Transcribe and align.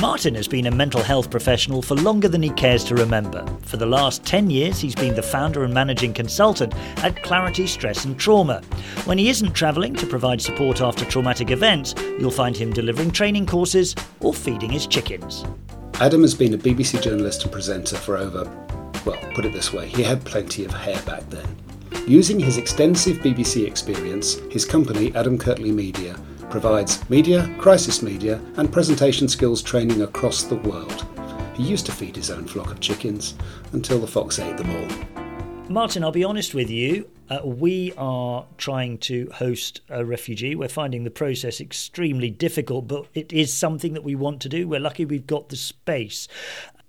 Martin 0.00 0.34
has 0.34 0.48
been 0.48 0.66
a 0.66 0.70
mental 0.70 1.02
health 1.02 1.30
professional 1.30 1.82
for 1.82 1.94
longer 1.94 2.26
than 2.26 2.42
he 2.42 2.48
cares 2.48 2.84
to 2.84 2.94
remember. 2.94 3.44
For 3.60 3.76
the 3.76 3.84
last 3.84 4.24
10 4.24 4.48
years, 4.48 4.80
he's 4.80 4.94
been 4.94 5.14
the 5.14 5.22
founder 5.22 5.62
and 5.62 5.74
managing 5.74 6.14
consultant 6.14 6.74
at 7.04 7.22
Clarity 7.22 7.66
Stress 7.66 8.06
and 8.06 8.18
Trauma. 8.18 8.62
When 9.04 9.18
he 9.18 9.28
isn't 9.28 9.52
travelling 9.52 9.94
to 9.96 10.06
provide 10.06 10.40
support 10.40 10.80
after 10.80 11.04
traumatic 11.04 11.50
events, 11.50 11.94
you'll 12.18 12.30
find 12.30 12.56
him 12.56 12.72
delivering 12.72 13.10
training 13.10 13.44
courses 13.44 13.94
or 14.20 14.32
feeding 14.32 14.70
his 14.70 14.86
chickens. 14.86 15.44
Adam 16.00 16.22
has 16.22 16.34
been 16.34 16.54
a 16.54 16.58
BBC 16.58 17.02
journalist 17.02 17.42
and 17.42 17.52
presenter 17.52 17.96
for 17.96 18.16
over, 18.16 18.44
well, 19.04 19.18
put 19.34 19.44
it 19.44 19.52
this 19.52 19.70
way, 19.70 19.86
he 19.86 20.02
had 20.02 20.24
plenty 20.24 20.64
of 20.64 20.72
hair 20.72 21.00
back 21.02 21.28
then. 21.28 21.46
Using 22.06 22.40
his 22.40 22.56
extensive 22.56 23.18
BBC 23.18 23.66
experience, 23.66 24.36
his 24.50 24.64
company, 24.64 25.14
Adam 25.14 25.36
Kirtley 25.36 25.72
Media, 25.72 26.16
provides 26.50 27.08
media, 27.08 27.54
crisis 27.58 28.02
media, 28.02 28.40
and 28.56 28.72
presentation 28.72 29.28
skills 29.28 29.62
training 29.62 30.02
across 30.02 30.42
the 30.42 30.56
world. 30.56 31.06
He 31.54 31.62
used 31.62 31.86
to 31.86 31.92
feed 31.92 32.16
his 32.16 32.30
own 32.30 32.46
flock 32.46 32.70
of 32.70 32.80
chickens 32.80 33.34
until 33.72 33.98
the 33.98 34.06
fox 34.06 34.38
ate 34.38 34.56
them 34.56 34.70
all. 34.70 35.20
Martin, 35.70 36.02
I'll 36.02 36.10
be 36.10 36.24
honest 36.24 36.52
with 36.52 36.68
you. 36.68 37.08
Uh, 37.28 37.40
we 37.44 37.92
are 37.96 38.44
trying 38.58 38.98
to 38.98 39.30
host 39.34 39.82
a 39.88 40.04
refugee. 40.04 40.56
We're 40.56 40.68
finding 40.68 41.04
the 41.04 41.12
process 41.12 41.60
extremely 41.60 42.28
difficult, 42.28 42.88
but 42.88 43.06
it 43.14 43.32
is 43.32 43.54
something 43.54 43.94
that 43.94 44.02
we 44.02 44.16
want 44.16 44.40
to 44.42 44.48
do. 44.48 44.66
We're 44.66 44.80
lucky 44.80 45.04
we've 45.04 45.28
got 45.28 45.48
the 45.48 45.56
space. 45.56 46.26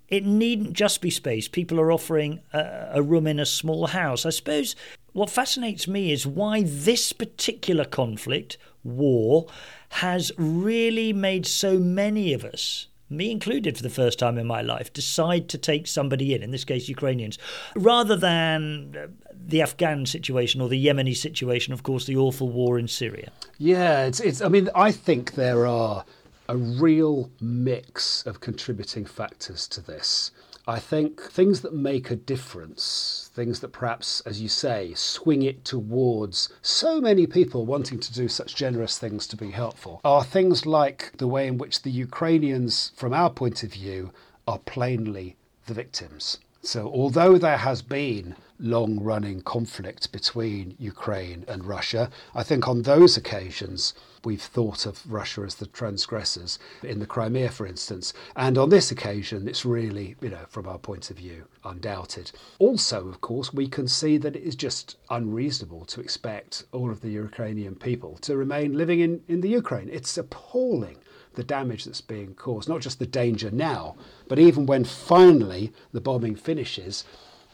It 0.08 0.24
needn't 0.24 0.72
just 0.72 1.00
be 1.00 1.10
space. 1.10 1.46
People 1.46 1.78
are 1.78 1.92
offering 1.92 2.40
a, 2.52 2.90
a 2.94 3.02
room 3.02 3.28
in 3.28 3.38
a 3.38 3.46
small 3.46 3.86
house. 3.86 4.26
I 4.26 4.30
suppose 4.30 4.74
what 5.12 5.30
fascinates 5.30 5.86
me 5.86 6.12
is 6.12 6.26
why 6.26 6.62
this 6.64 7.12
particular 7.12 7.84
conflict, 7.84 8.58
war, 8.82 9.46
has 9.90 10.32
really 10.36 11.12
made 11.12 11.46
so 11.46 11.78
many 11.78 12.32
of 12.32 12.44
us 12.44 12.88
me 13.12 13.30
included 13.30 13.76
for 13.76 13.82
the 13.82 13.90
first 13.90 14.18
time 14.18 14.38
in 14.38 14.46
my 14.46 14.62
life, 14.62 14.92
decide 14.92 15.48
to 15.50 15.58
take 15.58 15.86
somebody 15.86 16.34
in, 16.34 16.42
in 16.42 16.50
this 16.50 16.64
case 16.64 16.88
Ukrainians, 16.88 17.38
rather 17.76 18.16
than 18.16 18.96
uh, 18.96 19.06
the 19.34 19.62
Afghan 19.62 20.06
situation 20.06 20.60
or 20.60 20.68
the 20.68 20.84
Yemeni 20.84 21.16
situation, 21.16 21.72
of 21.72 21.82
course, 21.82 22.06
the 22.06 22.16
awful 22.16 22.48
war 22.48 22.78
in 22.78 22.88
Syria. 22.88 23.30
Yeah, 23.58 24.04
it's, 24.04 24.20
it's 24.20 24.40
I 24.40 24.48
mean, 24.48 24.70
I 24.74 24.90
think 24.90 25.34
there 25.34 25.66
are 25.66 26.04
a 26.48 26.56
real 26.56 27.30
mix 27.40 28.26
of 28.26 28.40
contributing 28.40 29.04
factors 29.04 29.68
to 29.68 29.80
this. 29.80 30.32
I 30.66 30.78
think 30.78 31.20
things 31.20 31.62
that 31.62 31.74
make 31.74 32.10
a 32.10 32.16
difference, 32.16 33.30
things 33.34 33.58
that 33.60 33.72
perhaps, 33.72 34.20
as 34.20 34.40
you 34.40 34.48
say, 34.48 34.94
swing 34.94 35.42
it 35.42 35.64
towards 35.64 36.50
so 36.62 37.00
many 37.00 37.26
people 37.26 37.66
wanting 37.66 37.98
to 37.98 38.12
do 38.12 38.28
such 38.28 38.54
generous 38.54 38.96
things 38.96 39.26
to 39.28 39.36
be 39.36 39.50
helpful, 39.50 40.00
are 40.04 40.22
things 40.22 40.64
like 40.64 41.16
the 41.18 41.26
way 41.26 41.48
in 41.48 41.58
which 41.58 41.82
the 41.82 41.90
Ukrainians, 41.90 42.92
from 42.94 43.12
our 43.12 43.28
point 43.28 43.64
of 43.64 43.72
view, 43.72 44.12
are 44.46 44.60
plainly 44.60 45.36
the 45.66 45.74
victims. 45.74 46.38
So, 46.62 46.86
although 46.86 47.38
there 47.38 47.56
has 47.56 47.82
been 47.82 48.36
long 48.62 49.00
running 49.00 49.42
conflict 49.42 50.12
between 50.12 50.76
Ukraine 50.78 51.44
and 51.48 51.64
Russia, 51.64 52.10
I 52.34 52.42
think 52.42 52.68
on 52.68 52.82
those 52.82 53.16
occasions 53.16 53.92
we've 54.24 54.40
thought 54.40 54.86
of 54.86 55.10
Russia 55.10 55.42
as 55.42 55.56
the 55.56 55.66
transgressors 55.66 56.58
in 56.82 57.00
the 57.00 57.06
Crimea, 57.06 57.50
for 57.50 57.66
instance. 57.66 58.14
And 58.36 58.56
on 58.56 58.70
this 58.70 58.90
occasion, 58.90 59.48
it's 59.48 59.64
really, 59.64 60.14
you 60.20 60.30
know, 60.30 60.46
from 60.48 60.68
our 60.68 60.78
point 60.78 61.10
of 61.10 61.16
view, 61.16 61.44
undoubted. 61.64 62.30
Also, 62.58 63.08
of 63.08 63.20
course, 63.20 63.52
we 63.52 63.66
can 63.66 63.88
see 63.88 64.16
that 64.18 64.36
it 64.36 64.42
is 64.42 64.54
just 64.54 64.96
unreasonable 65.10 65.84
to 65.86 66.00
expect 66.00 66.64
all 66.72 66.90
of 66.90 67.00
the 67.00 67.10
Ukrainian 67.10 67.74
people 67.74 68.16
to 68.18 68.36
remain 68.36 68.76
living 68.76 69.00
in, 69.00 69.22
in 69.28 69.40
the 69.40 69.48
Ukraine. 69.48 69.88
It's 69.92 70.16
appalling 70.16 70.98
the 71.34 71.44
damage 71.44 71.84
that's 71.84 72.00
being 72.00 72.34
caused, 72.34 72.68
not 72.68 72.80
just 72.80 72.98
the 72.98 73.06
danger 73.06 73.50
now, 73.50 73.96
but 74.28 74.38
even 74.38 74.66
when 74.66 74.84
finally 74.84 75.72
the 75.92 76.00
bombing 76.00 76.36
finishes, 76.36 77.04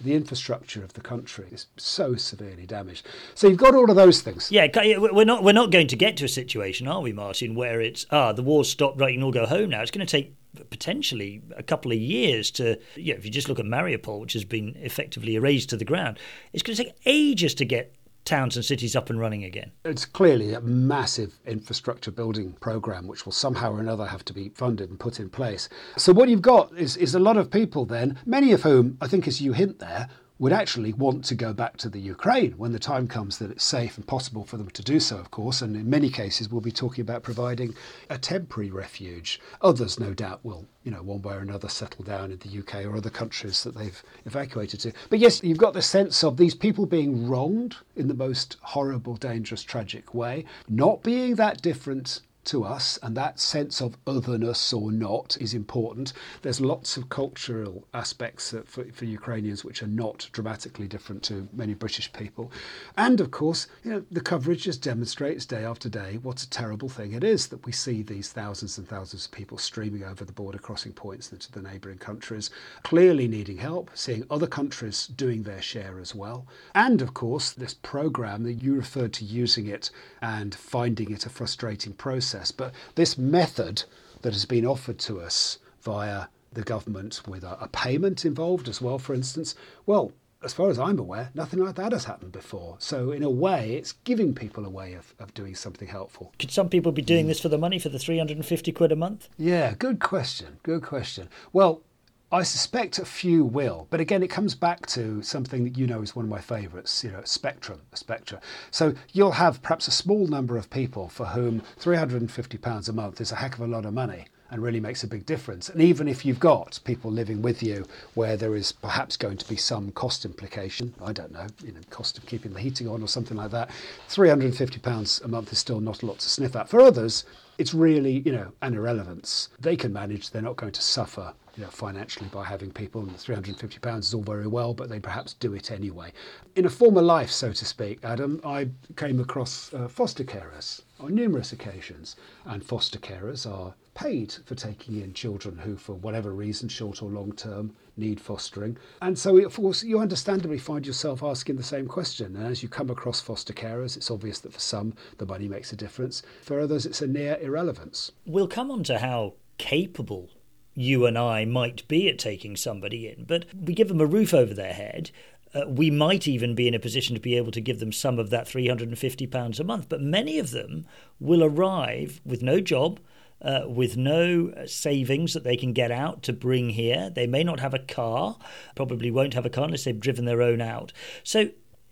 the 0.00 0.14
infrastructure 0.14 0.82
of 0.84 0.92
the 0.92 1.00
country 1.00 1.46
is 1.50 1.66
so 1.76 2.14
severely 2.14 2.66
damaged. 2.66 3.06
So 3.34 3.48
you've 3.48 3.58
got 3.58 3.74
all 3.74 3.90
of 3.90 3.96
those 3.96 4.20
things. 4.20 4.50
Yeah, 4.50 4.68
we're 4.74 5.24
not 5.24 5.42
we're 5.42 5.52
not 5.52 5.70
going 5.70 5.88
to 5.88 5.96
get 5.96 6.16
to 6.18 6.24
a 6.24 6.28
situation, 6.28 6.86
are 6.86 7.00
we, 7.00 7.12
Martin, 7.12 7.54
where 7.54 7.80
it's 7.80 8.06
ah 8.10 8.32
the 8.32 8.42
war's 8.42 8.68
stopped, 8.68 9.00
right? 9.00 9.12
You 9.12 9.18
can 9.18 9.24
all 9.24 9.32
go 9.32 9.46
home 9.46 9.70
now. 9.70 9.82
It's 9.82 9.90
going 9.90 10.06
to 10.06 10.10
take 10.10 10.34
potentially 10.70 11.42
a 11.56 11.62
couple 11.62 11.92
of 11.92 11.98
years 11.98 12.50
to 12.50 12.78
you 12.96 13.12
know, 13.12 13.18
if 13.18 13.24
you 13.24 13.30
just 13.30 13.48
look 13.48 13.58
at 13.58 13.66
Mariupol, 13.66 14.20
which 14.20 14.32
has 14.32 14.44
been 14.44 14.74
effectively 14.76 15.34
erased 15.34 15.70
to 15.70 15.76
the 15.76 15.84
ground, 15.84 16.18
it's 16.52 16.62
going 16.62 16.76
to 16.76 16.84
take 16.84 16.94
ages 17.04 17.54
to 17.54 17.64
get 17.64 17.94
towns 18.28 18.56
and 18.56 18.64
cities 18.64 18.94
up 18.94 19.10
and 19.10 19.18
running 19.18 19.42
again? 19.42 19.72
It's 19.84 20.04
clearly 20.04 20.52
a 20.52 20.60
massive 20.60 21.40
infrastructure 21.46 22.10
building 22.10 22.52
program 22.60 23.06
which 23.08 23.24
will 23.24 23.32
somehow 23.32 23.72
or 23.72 23.80
another 23.80 24.06
have 24.06 24.24
to 24.26 24.32
be 24.32 24.50
funded 24.50 24.90
and 24.90 25.00
put 25.00 25.18
in 25.18 25.30
place. 25.30 25.68
So 25.96 26.12
what 26.12 26.28
you've 26.28 26.42
got 26.42 26.76
is, 26.76 26.96
is 26.96 27.14
a 27.14 27.18
lot 27.18 27.36
of 27.36 27.50
people 27.50 27.86
then, 27.86 28.18
many 28.26 28.52
of 28.52 28.62
whom 28.62 28.98
I 29.00 29.08
think 29.08 29.26
as 29.26 29.40
you 29.40 29.52
hint 29.52 29.78
there, 29.78 30.08
would 30.38 30.52
actually 30.52 30.92
want 30.92 31.24
to 31.24 31.34
go 31.34 31.52
back 31.52 31.76
to 31.76 31.88
the 31.88 31.98
Ukraine 31.98 32.52
when 32.52 32.72
the 32.72 32.78
time 32.78 33.08
comes 33.08 33.38
that 33.38 33.50
it's 33.50 33.64
safe 33.64 33.96
and 33.96 34.06
possible 34.06 34.44
for 34.44 34.56
them 34.56 34.70
to 34.70 34.82
do 34.82 35.00
so, 35.00 35.16
of 35.16 35.30
course. 35.30 35.62
And 35.62 35.74
in 35.74 35.90
many 35.90 36.10
cases, 36.10 36.48
we'll 36.48 36.60
be 36.60 36.70
talking 36.70 37.02
about 37.02 37.24
providing 37.24 37.74
a 38.08 38.18
temporary 38.18 38.70
refuge. 38.70 39.40
Others, 39.62 39.98
no 39.98 40.14
doubt, 40.14 40.44
will, 40.44 40.66
you 40.84 40.92
know, 40.92 41.02
one 41.02 41.22
way 41.22 41.34
or 41.34 41.40
another 41.40 41.68
settle 41.68 42.04
down 42.04 42.30
in 42.30 42.38
the 42.38 42.58
UK 42.60 42.84
or 42.84 42.96
other 42.96 43.10
countries 43.10 43.64
that 43.64 43.76
they've 43.76 44.02
evacuated 44.26 44.80
to. 44.80 44.92
But 45.10 45.18
yes, 45.18 45.42
you've 45.42 45.58
got 45.58 45.74
the 45.74 45.82
sense 45.82 46.22
of 46.22 46.36
these 46.36 46.54
people 46.54 46.86
being 46.86 47.28
wronged 47.28 47.76
in 47.96 48.06
the 48.06 48.14
most 48.14 48.58
horrible, 48.60 49.16
dangerous, 49.16 49.64
tragic 49.64 50.14
way, 50.14 50.44
not 50.68 51.02
being 51.02 51.34
that 51.34 51.62
different 51.62 52.20
to 52.48 52.64
us, 52.64 52.98
and 53.02 53.16
that 53.16 53.38
sense 53.38 53.80
of 53.80 53.96
otherness 54.06 54.72
or 54.72 54.90
not 54.90 55.36
is 55.40 55.54
important. 55.54 56.12
There's 56.42 56.60
lots 56.60 56.96
of 56.96 57.08
cultural 57.08 57.86
aspects 57.92 58.54
for, 58.64 58.84
for 58.92 59.04
Ukrainians 59.04 59.64
which 59.64 59.82
are 59.82 59.86
not 59.86 60.28
dramatically 60.32 60.88
different 60.88 61.22
to 61.24 61.48
many 61.52 61.74
British 61.74 62.12
people. 62.12 62.50
And 62.96 63.20
of 63.20 63.30
course, 63.30 63.66
you 63.84 63.90
know, 63.90 64.04
the 64.10 64.20
coverage 64.20 64.62
just 64.64 64.82
demonstrates 64.82 65.44
day 65.44 65.64
after 65.64 65.88
day 65.88 66.18
what 66.22 66.42
a 66.42 66.50
terrible 66.50 66.88
thing 66.88 67.12
it 67.12 67.22
is 67.22 67.48
that 67.48 67.66
we 67.66 67.72
see 67.72 68.02
these 68.02 68.32
thousands 68.32 68.78
and 68.78 68.88
thousands 68.88 69.26
of 69.26 69.32
people 69.32 69.58
streaming 69.58 70.04
over 70.04 70.24
the 70.24 70.32
border 70.32 70.58
crossing 70.58 70.92
points 70.92 71.32
into 71.32 71.52
the 71.52 71.62
neighbouring 71.62 71.98
countries, 71.98 72.50
clearly 72.82 73.28
needing 73.28 73.58
help, 73.58 73.90
seeing 73.94 74.24
other 74.30 74.46
countries 74.46 75.06
doing 75.06 75.42
their 75.42 75.62
share 75.62 75.98
as 76.00 76.14
well. 76.14 76.46
And 76.74 77.02
of 77.02 77.12
course, 77.12 77.50
this 77.50 77.74
programme 77.74 78.44
that 78.44 78.62
you 78.62 78.74
referred 78.74 79.12
to 79.14 79.24
using 79.24 79.66
it 79.66 79.90
and 80.22 80.54
finding 80.54 81.10
it 81.10 81.26
a 81.26 81.30
frustrating 81.30 81.92
process 81.92 82.37
process. 82.38 82.52
But 82.52 82.72
this 82.94 83.18
method 83.18 83.84
that 84.22 84.32
has 84.32 84.44
been 84.44 84.66
offered 84.66 84.98
to 85.00 85.20
us 85.20 85.58
via 85.82 86.26
the 86.52 86.62
government 86.62 87.22
with 87.26 87.44
a, 87.44 87.58
a 87.60 87.68
payment 87.68 88.24
involved 88.24 88.68
as 88.68 88.80
well, 88.80 88.98
for 88.98 89.14
instance, 89.14 89.54
well, 89.86 90.12
as 90.42 90.52
far 90.52 90.70
as 90.70 90.78
I'm 90.78 91.00
aware, 91.00 91.30
nothing 91.34 91.58
like 91.58 91.74
that 91.74 91.90
has 91.90 92.04
happened 92.04 92.30
before. 92.30 92.76
So, 92.78 93.10
in 93.10 93.24
a 93.24 93.30
way, 93.30 93.74
it's 93.74 93.92
giving 94.04 94.34
people 94.34 94.64
a 94.64 94.70
way 94.70 94.94
of, 94.94 95.12
of 95.18 95.34
doing 95.34 95.56
something 95.56 95.88
helpful. 95.88 96.32
Could 96.38 96.52
some 96.52 96.68
people 96.68 96.92
be 96.92 97.02
doing 97.02 97.24
mm. 97.24 97.28
this 97.28 97.40
for 97.40 97.48
the 97.48 97.58
money, 97.58 97.80
for 97.80 97.88
the 97.88 97.98
350 97.98 98.70
quid 98.70 98.92
a 98.92 98.96
month? 98.96 99.28
Yeah, 99.36 99.74
good 99.76 99.98
question. 99.98 100.58
Good 100.62 100.82
question. 100.82 101.28
Well, 101.52 101.82
I 102.30 102.42
suspect 102.42 102.98
a 102.98 103.06
few 103.06 103.42
will, 103.42 103.86
but 103.88 104.00
again, 104.00 104.22
it 104.22 104.28
comes 104.28 104.54
back 104.54 104.84
to 104.88 105.22
something 105.22 105.64
that 105.64 105.78
you 105.78 105.86
know 105.86 106.02
is 106.02 106.14
one 106.14 106.26
of 106.26 106.30
my 106.30 106.42
favourites, 106.42 107.02
you 107.02 107.10
know, 107.10 107.22
spectrum, 107.24 107.80
spectra. 107.94 108.38
So 108.70 108.94
you'll 109.14 109.30
have 109.32 109.62
perhaps 109.62 109.88
a 109.88 109.92
small 109.92 110.26
number 110.26 110.58
of 110.58 110.68
people 110.68 111.08
for 111.08 111.24
whom 111.24 111.62
£350 111.80 112.86
a 112.86 112.92
month 112.92 113.22
is 113.22 113.32
a 113.32 113.36
heck 113.36 113.54
of 113.54 113.62
a 113.62 113.66
lot 113.66 113.86
of 113.86 113.94
money 113.94 114.26
and 114.50 114.62
really 114.62 114.78
makes 114.78 115.02
a 115.02 115.06
big 115.06 115.24
difference. 115.24 115.70
And 115.70 115.80
even 115.80 116.06
if 116.06 116.26
you've 116.26 116.38
got 116.38 116.78
people 116.84 117.10
living 117.10 117.40
with 117.40 117.62
you 117.62 117.86
where 118.12 118.36
there 118.36 118.54
is 118.54 118.72
perhaps 118.72 119.16
going 119.16 119.38
to 119.38 119.48
be 119.48 119.56
some 119.56 119.90
cost 119.92 120.26
implication, 120.26 120.92
I 121.02 121.14
don't 121.14 121.32
know, 121.32 121.46
you 121.64 121.72
know, 121.72 121.80
cost 121.88 122.18
of 122.18 122.26
keeping 122.26 122.52
the 122.52 122.60
heating 122.60 122.88
on 122.88 123.02
or 123.02 123.08
something 123.08 123.38
like 123.38 123.52
that, 123.52 123.70
£350 124.10 125.24
a 125.24 125.28
month 125.28 125.50
is 125.50 125.58
still 125.58 125.80
not 125.80 126.02
a 126.02 126.06
lot 126.06 126.18
to 126.18 126.28
sniff 126.28 126.56
at. 126.56 126.68
For 126.68 126.82
others, 126.82 127.24
it's 127.56 127.72
really, 127.72 128.18
you 128.26 128.32
know, 128.32 128.52
an 128.60 128.74
irrelevance. 128.74 129.48
They 129.58 129.76
can 129.76 129.94
manage, 129.94 130.30
they're 130.30 130.42
not 130.42 130.56
going 130.56 130.72
to 130.72 130.82
suffer 130.82 131.32
you 131.58 131.64
know, 131.64 131.70
financially 131.70 132.28
by 132.32 132.44
having 132.44 132.70
people. 132.70 133.00
And 133.02 133.10
£350 133.10 133.98
is 133.98 134.14
all 134.14 134.22
very 134.22 134.46
well, 134.46 134.72
but 134.72 134.88
they 134.88 135.00
perhaps 135.00 135.34
do 135.34 135.54
it 135.54 135.72
anyway. 135.72 136.12
In 136.54 136.66
a 136.66 136.70
former 136.70 137.02
life, 137.02 137.32
so 137.32 137.52
to 137.52 137.64
speak, 137.64 137.98
Adam, 138.04 138.40
I 138.44 138.68
came 138.94 139.18
across 139.18 139.74
uh, 139.74 139.88
foster 139.88 140.22
carers 140.22 140.82
on 141.00 141.16
numerous 141.16 141.52
occasions. 141.52 142.14
And 142.44 142.64
foster 142.64 143.00
carers 143.00 143.44
are 143.44 143.74
paid 143.94 144.32
for 144.44 144.54
taking 144.54 145.00
in 145.02 145.12
children 145.12 145.58
who, 145.58 145.76
for 145.76 145.94
whatever 145.94 146.32
reason, 146.32 146.68
short 146.68 147.02
or 147.02 147.10
long 147.10 147.32
term, 147.32 147.74
need 147.96 148.20
fostering. 148.20 148.78
And 149.02 149.18
so, 149.18 149.36
of 149.38 149.56
course, 149.56 149.82
you 149.82 149.98
understandably 149.98 150.58
find 150.58 150.86
yourself 150.86 151.24
asking 151.24 151.56
the 151.56 151.64
same 151.64 151.88
question. 151.88 152.36
And 152.36 152.46
as 152.46 152.62
you 152.62 152.68
come 152.68 152.88
across 152.88 153.20
foster 153.20 153.52
carers, 153.52 153.96
it's 153.96 154.12
obvious 154.12 154.38
that 154.40 154.52
for 154.52 154.60
some, 154.60 154.94
the 155.18 155.26
money 155.26 155.48
makes 155.48 155.72
a 155.72 155.76
difference. 155.76 156.22
For 156.42 156.60
others, 156.60 156.86
it's 156.86 157.02
a 157.02 157.08
near 157.08 157.36
irrelevance. 157.42 158.12
We'll 158.26 158.46
come 158.46 158.70
on 158.70 158.84
to 158.84 158.98
how 159.00 159.34
capable 159.58 160.30
you 160.78 161.06
and 161.06 161.18
I 161.18 161.44
might 161.44 161.86
be 161.88 162.08
at 162.08 162.20
taking 162.20 162.56
somebody 162.56 163.08
in, 163.08 163.24
but 163.24 163.46
we 163.52 163.74
give 163.74 163.88
them 163.88 164.00
a 164.00 164.06
roof 164.06 164.32
over 164.32 164.54
their 164.54 164.72
head. 164.72 165.10
Uh, 165.52 165.62
we 165.66 165.90
might 165.90 166.28
even 166.28 166.54
be 166.54 166.68
in 166.68 166.74
a 166.74 166.78
position 166.78 167.16
to 167.16 167.20
be 167.20 167.36
able 167.36 167.50
to 167.50 167.60
give 167.60 167.80
them 167.80 167.90
some 167.90 168.18
of 168.18 168.30
that 168.30 168.46
£350 168.46 169.58
a 169.58 169.64
month. 169.64 169.88
But 169.88 170.02
many 170.02 170.38
of 170.38 170.52
them 170.52 170.86
will 171.18 171.42
arrive 171.42 172.20
with 172.24 172.42
no 172.42 172.60
job, 172.60 173.00
uh, 173.42 173.62
with 173.66 173.96
no 173.96 174.52
savings 174.66 175.32
that 175.34 175.42
they 175.42 175.56
can 175.56 175.72
get 175.72 175.90
out 175.90 176.22
to 176.24 176.32
bring 176.32 176.70
here. 176.70 177.10
They 177.10 177.26
may 177.26 177.42
not 177.42 177.58
have 177.58 177.74
a 177.74 177.80
car, 177.80 178.38
probably 178.76 179.10
won't 179.10 179.34
have 179.34 179.46
a 179.46 179.50
car 179.50 179.64
unless 179.64 179.82
they've 179.82 179.98
driven 179.98 180.26
their 180.26 180.42
own 180.42 180.60
out. 180.60 180.92
So 181.24 181.48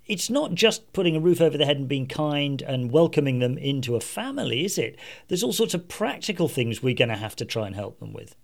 it's 0.06 0.30
not 0.30 0.54
just 0.54 0.92
putting 0.92 1.16
a 1.16 1.20
roof 1.20 1.40
over 1.40 1.58
their 1.58 1.66
head 1.66 1.78
and 1.78 1.88
being 1.88 2.06
kind 2.06 2.62
and 2.62 2.92
welcoming 2.92 3.40
them 3.40 3.58
into 3.58 3.96
a 3.96 4.00
family, 4.00 4.64
is 4.64 4.78
it? 4.78 4.96
There's 5.26 5.42
all 5.42 5.52
sorts 5.52 5.74
of 5.74 5.88
practical 5.88 6.46
things 6.46 6.84
we're 6.84 6.94
going 6.94 7.08
to 7.08 7.16
have 7.16 7.34
to 7.36 7.44
try 7.44 7.66
and 7.66 7.74
help 7.74 7.98
them 7.98 8.12
with. 8.12 8.36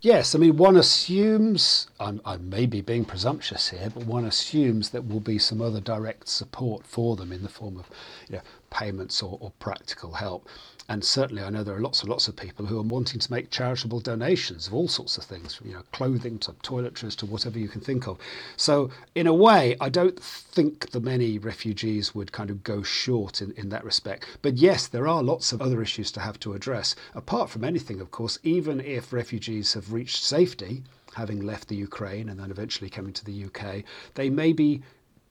Yes, 0.00 0.32
I 0.32 0.38
mean, 0.38 0.56
one 0.56 0.76
assumes, 0.76 1.88
I'm, 1.98 2.20
I 2.24 2.36
may 2.36 2.66
be 2.66 2.80
being 2.80 3.04
presumptuous 3.04 3.70
here, 3.70 3.90
but 3.92 4.06
one 4.06 4.24
assumes 4.24 4.90
that 4.90 5.08
will 5.08 5.18
be 5.18 5.38
some 5.38 5.60
other 5.60 5.80
direct 5.80 6.28
support 6.28 6.86
for 6.86 7.16
them 7.16 7.32
in 7.32 7.42
the 7.42 7.48
form 7.48 7.76
of 7.76 7.90
you 8.28 8.36
know, 8.36 8.42
payments 8.70 9.22
or, 9.22 9.38
or 9.40 9.52
practical 9.58 10.12
help. 10.12 10.48
And 10.90 11.04
certainly, 11.04 11.42
I 11.42 11.50
know 11.50 11.62
there 11.62 11.76
are 11.76 11.82
lots 11.82 12.00
and 12.00 12.08
lots 12.08 12.28
of 12.28 12.36
people 12.36 12.64
who 12.64 12.78
are 12.78 12.82
wanting 12.82 13.20
to 13.20 13.30
make 13.30 13.50
charitable 13.50 14.00
donations 14.00 14.66
of 14.66 14.72
all 14.72 14.88
sorts 14.88 15.18
of 15.18 15.24
things, 15.24 15.54
from 15.54 15.68
you 15.68 15.74
know, 15.74 15.82
clothing 15.92 16.38
to 16.38 16.52
toiletries 16.52 17.14
to 17.16 17.26
whatever 17.26 17.58
you 17.58 17.68
can 17.68 17.82
think 17.82 18.08
of. 18.08 18.18
So, 18.56 18.88
in 19.14 19.26
a 19.26 19.34
way, 19.34 19.76
I 19.82 19.90
don't 19.90 20.18
think 20.18 20.90
the 20.92 21.00
many 21.00 21.38
refugees 21.38 22.14
would 22.14 22.32
kind 22.32 22.48
of 22.48 22.64
go 22.64 22.82
short 22.82 23.42
in, 23.42 23.52
in 23.52 23.68
that 23.68 23.84
respect. 23.84 24.24
But 24.40 24.56
yes, 24.56 24.86
there 24.86 25.06
are 25.06 25.22
lots 25.22 25.52
of 25.52 25.60
other 25.60 25.82
issues 25.82 26.10
to 26.12 26.20
have 26.20 26.40
to 26.40 26.54
address. 26.54 26.96
Apart 27.14 27.50
from 27.50 27.64
anything, 27.64 28.00
of 28.00 28.10
course, 28.10 28.38
even 28.42 28.80
if 28.80 29.12
refugees 29.12 29.74
have 29.74 29.92
reached 29.92 30.24
safety, 30.24 30.84
having 31.16 31.44
left 31.44 31.68
the 31.68 31.76
Ukraine 31.76 32.30
and 32.30 32.40
then 32.40 32.50
eventually 32.50 32.88
coming 32.88 33.12
to 33.12 33.24
the 33.26 33.44
UK, 33.44 33.84
they 34.14 34.30
may 34.30 34.54
be 34.54 34.82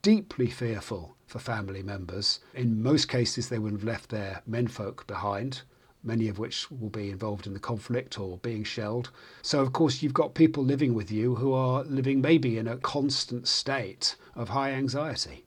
deeply 0.04 0.51
fearful 0.51 1.16
for 1.27 1.39
family 1.39 1.83
members. 1.83 2.39
In 2.56 2.81
most 2.81 3.07
cases, 3.09 3.50
they 3.50 3.59
would 3.59 3.74
have 3.74 3.83
left 3.83 4.09
their 4.09 4.41
menfolk 4.47 5.06
behind, 5.06 5.62
many 6.03 6.29
of 6.29 6.39
which 6.39 6.71
will 6.71 6.89
be 6.89 7.12
involved 7.12 7.45
in 7.45 7.53
the 7.53 7.59
conflict 7.59 8.18
or 8.18 8.38
being 8.38 8.63
shelled. 8.63 9.12
So, 9.41 9.59
of 9.62 9.74
course, 9.74 10.01
you've 10.01 10.13
got 10.13 10.33
people 10.33 10.63
living 10.63 10.94
with 10.94 11.12
you 11.12 11.35
who 11.35 11.53
are 11.53 11.83
living 11.83 12.21
maybe 12.21 12.57
in 12.57 12.68
a 12.68 12.77
constant 12.77 13.47
state 13.47 14.15
of 14.35 14.50
high 14.50 14.71
anxiety. 14.71 15.45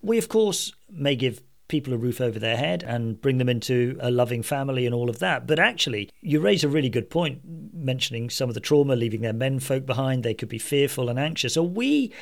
We, 0.00 0.16
of 0.16 0.28
course, 0.28 0.72
may 0.88 1.16
give 1.16 1.42
people 1.66 1.92
a 1.92 1.96
roof 1.98 2.20
over 2.20 2.38
their 2.38 2.56
head 2.56 2.82
and 2.82 3.20
bring 3.20 3.38
them 3.38 3.48
into 3.48 3.96
a 4.00 4.10
loving 4.10 4.42
family 4.42 4.86
and 4.86 4.94
all 4.94 5.08
of 5.08 5.20
that. 5.20 5.46
But 5.46 5.58
actually, 5.58 6.10
you 6.20 6.40
raise 6.40 6.64
a 6.64 6.68
really 6.68 6.88
good 6.88 7.10
point 7.10 7.40
mentioning 7.72 8.28
some 8.28 8.48
of 8.48 8.54
the 8.54 8.60
trauma, 8.60 8.96
leaving 8.96 9.20
their 9.22 9.32
menfolk 9.32 9.86
behind. 9.86 10.22
They 10.22 10.34
could 10.34 10.48
be 10.48 10.58
fearful 10.58 11.08
and 11.08 11.18
anxious. 11.18 11.56
Are 11.56 11.62
we 11.62 12.12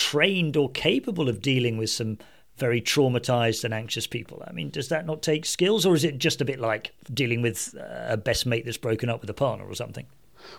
trained 0.00 0.56
or 0.56 0.70
capable 0.70 1.28
of 1.28 1.42
dealing 1.42 1.76
with 1.76 1.90
some 1.90 2.16
very 2.56 2.80
traumatized 2.80 3.64
and 3.64 3.74
anxious 3.74 4.06
people. 4.06 4.42
I 4.46 4.50
mean, 4.50 4.70
does 4.70 4.88
that 4.88 5.04
not 5.04 5.20
take 5.20 5.44
skills, 5.44 5.84
or 5.84 5.94
is 5.94 6.04
it 6.04 6.16
just 6.16 6.40
a 6.40 6.44
bit 6.46 6.58
like 6.58 6.94
dealing 7.12 7.42
with 7.42 7.74
a 7.78 8.16
best 8.16 8.46
mate 8.46 8.64
that's 8.64 8.78
broken 8.78 9.10
up 9.10 9.20
with 9.20 9.28
a 9.28 9.34
partner 9.34 9.66
or 9.66 9.74
something? 9.74 10.06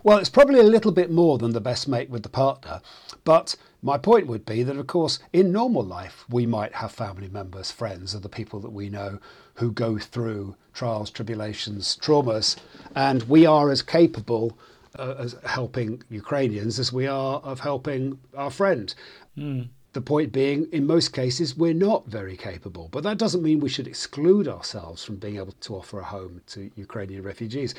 Well, 0.04 0.20
it's 0.20 0.30
probably 0.30 0.60
a 0.60 0.64
little 0.76 0.92
bit 0.92 1.10
more 1.10 1.40
than 1.40 1.54
the 1.54 1.60
best 1.60 1.88
mate 1.88 2.12
with 2.12 2.22
the 2.22 2.30
partner, 2.30 2.82
but 3.24 3.56
my 3.82 3.98
point 3.98 4.28
would 4.28 4.46
be 4.46 4.62
that, 4.62 4.78
of 4.78 4.86
course, 4.86 5.18
in 5.34 5.52
normal 5.52 5.84
life, 5.84 6.24
we 6.30 6.46
might 6.46 6.76
have 6.76 6.92
family 6.92 7.28
members, 7.28 7.72
friends, 7.72 8.14
or 8.14 8.20
the 8.20 8.30
people 8.30 8.60
that 8.60 8.72
we 8.72 8.90
know 8.90 9.18
who 9.56 9.72
go 9.72 9.98
through 9.98 10.56
trials, 10.72 11.10
tribulations, 11.10 11.98
traumas, 12.00 12.58
and 12.96 13.24
we 13.24 13.48
are 13.48 13.72
as 13.72 13.82
capable 13.82 14.56
uh, 14.98 15.16
as 15.18 15.36
helping 15.46 16.04
Ukrainians 16.10 16.80
as 16.80 16.92
we 16.92 17.08
are 17.08 17.40
of 17.40 17.62
helping 17.62 18.20
our 18.36 18.52
friend. 18.52 18.94
Mm. 19.38 19.70
The 19.94 20.02
point 20.02 20.32
being, 20.32 20.68
in 20.72 20.88
most 20.88 21.12
cases, 21.12 21.58
we're 21.58 21.74
not 21.74 22.08
very 22.08 22.38
capable. 22.38 22.88
But 22.92 23.04
that 23.04 23.18
doesn't 23.18 23.44
mean 23.44 23.60
we 23.60 23.70
should 23.70 23.88
exclude 23.88 24.48
ourselves 24.48 25.04
from 25.04 25.18
being 25.18 25.36
able 25.36 25.52
to 25.52 25.76
offer 25.76 26.00
a 26.00 26.06
home 26.06 26.42
to 26.48 26.72
Ukrainian 26.76 27.24
refugees. 27.24 27.76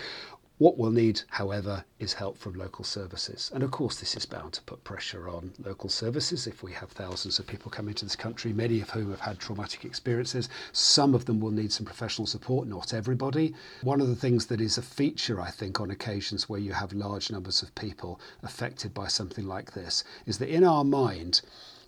What 0.62 0.79
we'll 0.79 0.93
need, 0.93 1.23
however, 1.26 1.85
is 1.99 2.12
help 2.12 2.38
from 2.38 2.55
local 2.55 2.85
services. 2.85 3.50
And 3.53 3.64
of 3.64 3.73
course, 3.73 3.97
this 3.99 4.17
is 4.17 4.25
bound 4.26 4.53
to 4.53 4.62
put 4.62 4.85
pressure 4.85 5.29
on 5.29 5.53
local 5.59 5.88
services 5.88 6.47
if 6.47 6.62
we 6.62 6.70
have 6.70 6.93
thousands 6.93 7.41
of 7.41 7.49
people 7.49 7.69
coming 7.69 7.94
to 7.94 8.05
this 8.05 8.14
country, 8.14 8.53
many 8.53 8.81
of 8.81 8.91
whom 8.91 9.11
have 9.11 9.19
had 9.19 9.41
traumatic 9.41 9.85
experiences. 9.85 10.49
Some 10.70 11.17
of 11.17 11.25
them 11.25 11.41
will 11.41 11.50
need 11.50 11.73
some 11.73 11.85
professional 11.85 12.29
support, 12.29 12.69
not 12.69 12.94
everybody. 12.94 13.56
One 13.82 14.00
of 14.00 14.06
the 14.06 14.14
things 14.14 14.47
that 14.47 14.61
is 14.61 14.79
a 14.79 14.82
feature, 14.82 15.41
I 15.41 15.50
think, 15.50 15.81
on 15.81 15.91
occasions 15.91 16.49
where 16.49 16.61
you 16.61 16.75
have 16.75 16.93
large 16.93 17.29
numbers 17.29 17.61
of 17.61 17.75
people 17.75 18.20
affected 18.44 18.94
by 18.94 19.08
something 19.08 19.49
like 19.49 19.73
this 19.73 20.05
is 20.26 20.38
that 20.38 20.49
in 20.49 20.62
our 20.62 20.85
mind, 20.85 21.41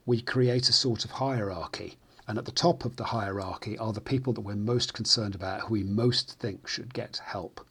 we 0.05 0.20
create 0.20 0.69
a 0.69 0.73
sort 0.73 1.05
of 1.05 1.12
hierarchy. 1.12 1.97
And 2.27 2.38
at 2.38 2.44
the 2.44 2.50
top 2.50 2.85
of 2.85 2.97
the 2.97 3.05
hierarchy 3.05 3.79
are 3.79 3.93
the 3.93 4.00
people 4.00 4.32
that 4.32 4.41
we're 4.41 4.56
most 4.56 4.94
concerned 4.94 5.37
about, 5.37 5.61
who 5.61 5.75
we 5.75 5.85
most 5.85 6.41
think 6.41 6.67
should 6.67 6.93
get 6.93 7.20
help. 7.25 7.65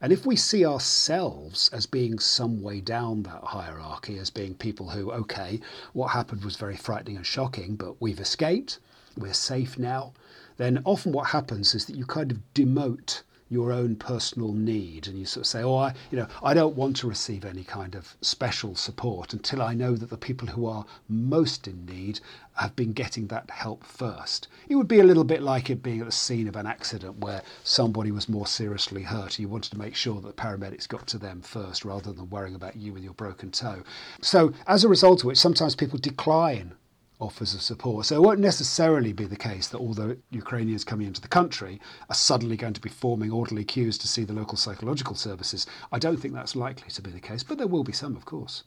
And 0.00 0.12
if 0.12 0.26
we 0.26 0.36
see 0.36 0.64
ourselves 0.64 1.70
as 1.72 1.86
being 1.86 2.18
some 2.18 2.62
way 2.62 2.80
down 2.80 3.22
that 3.24 3.44
hierarchy, 3.44 4.18
as 4.18 4.30
being 4.30 4.54
people 4.54 4.90
who, 4.90 5.12
okay, 5.12 5.60
what 5.92 6.08
happened 6.08 6.44
was 6.44 6.56
very 6.56 6.76
frightening 6.76 7.16
and 7.16 7.26
shocking, 7.26 7.76
but 7.76 8.00
we've 8.00 8.20
escaped, 8.20 8.78
we're 9.16 9.32
safe 9.32 9.78
now, 9.78 10.12
then 10.56 10.82
often 10.84 11.12
what 11.12 11.28
happens 11.28 11.74
is 11.74 11.84
that 11.86 11.96
you 11.96 12.06
kind 12.06 12.30
of 12.30 12.38
demote 12.54 13.22
your 13.50 13.72
own 13.72 13.96
personal 13.96 14.52
need. 14.52 15.06
And 15.06 15.18
you 15.18 15.26
sort 15.26 15.42
of 15.42 15.48
say 15.48 15.62
oh 15.62 15.76
I 15.76 15.94
you 16.10 16.18
know 16.18 16.28
I 16.42 16.54
don't 16.54 16.76
want 16.76 16.96
to 16.96 17.08
receive 17.08 17.44
any 17.44 17.64
kind 17.64 17.94
of 17.94 18.16
special 18.22 18.74
support 18.76 19.34
until 19.34 19.60
I 19.60 19.74
know 19.74 19.96
that 19.96 20.08
the 20.08 20.16
people 20.16 20.48
who 20.48 20.66
are 20.66 20.86
most 21.08 21.68
in 21.68 21.84
need 21.84 22.20
have 22.54 22.76
been 22.76 22.92
getting 22.92 23.26
that 23.28 23.50
help 23.50 23.84
first. 23.84 24.48
It 24.68 24.76
would 24.76 24.88
be 24.88 25.00
a 25.00 25.04
little 25.04 25.24
bit 25.24 25.42
like 25.42 25.70
it 25.70 25.82
being 25.82 26.00
at 26.00 26.06
the 26.06 26.12
scene 26.12 26.46
of 26.46 26.56
an 26.56 26.66
accident 26.66 27.18
where 27.18 27.42
somebody 27.64 28.10
was 28.10 28.28
more 28.28 28.46
seriously 28.46 29.02
hurt 29.02 29.38
you 29.38 29.48
wanted 29.48 29.70
to 29.70 29.78
make 29.78 29.94
sure 29.94 30.20
that 30.20 30.36
the 30.36 30.42
paramedics 30.42 30.86
got 30.86 31.06
to 31.08 31.18
them 31.18 31.40
first 31.42 31.84
rather 31.84 32.12
than 32.12 32.30
worrying 32.30 32.54
about 32.54 32.76
you 32.76 32.92
with 32.92 33.02
your 33.02 33.14
broken 33.14 33.50
toe. 33.50 33.82
So 34.20 34.52
as 34.66 34.84
a 34.84 34.88
result 34.88 35.20
of 35.20 35.26
which 35.26 35.38
sometimes 35.38 35.74
people 35.74 35.98
decline 35.98 36.74
offers 37.20 37.54
of 37.54 37.62
support. 37.62 38.06
So 38.06 38.16
it 38.16 38.22
won't 38.22 38.40
necessarily 38.40 39.12
be 39.12 39.26
the 39.26 39.36
case 39.36 39.68
that 39.68 39.78
all 39.78 39.94
the 39.94 40.18
Ukrainians 40.30 40.84
coming 40.84 41.06
into 41.06 41.20
the 41.20 41.28
country 41.28 41.80
are 42.08 42.14
suddenly 42.14 42.56
going 42.56 42.72
to 42.72 42.80
be 42.80 42.88
forming 42.88 43.30
orderly 43.30 43.64
queues 43.64 43.98
to 43.98 44.08
see 44.08 44.24
the 44.24 44.32
local 44.32 44.56
psychological 44.56 45.14
services. 45.14 45.66
I 45.92 45.98
don't 45.98 46.16
think 46.16 46.34
that's 46.34 46.56
likely 46.56 46.90
to 46.90 47.02
be 47.02 47.10
the 47.10 47.20
case, 47.20 47.42
but 47.42 47.58
there 47.58 47.66
will 47.66 47.84
be 47.84 47.92
some, 47.92 48.16
of 48.16 48.24
course. 48.24 48.64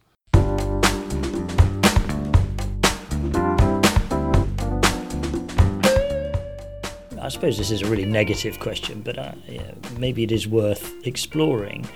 I 7.24 7.30
suppose 7.30 7.58
this 7.58 7.72
is 7.72 7.82
a 7.82 7.86
really 7.90 8.06
negative 8.06 8.60
question, 8.60 9.02
but 9.02 9.18
uh, 9.18 9.32
yeah, 9.48 9.72
maybe 9.98 10.24
it 10.24 10.32
is 10.34 10.46
worth 10.46 10.94
exploring 11.08 11.88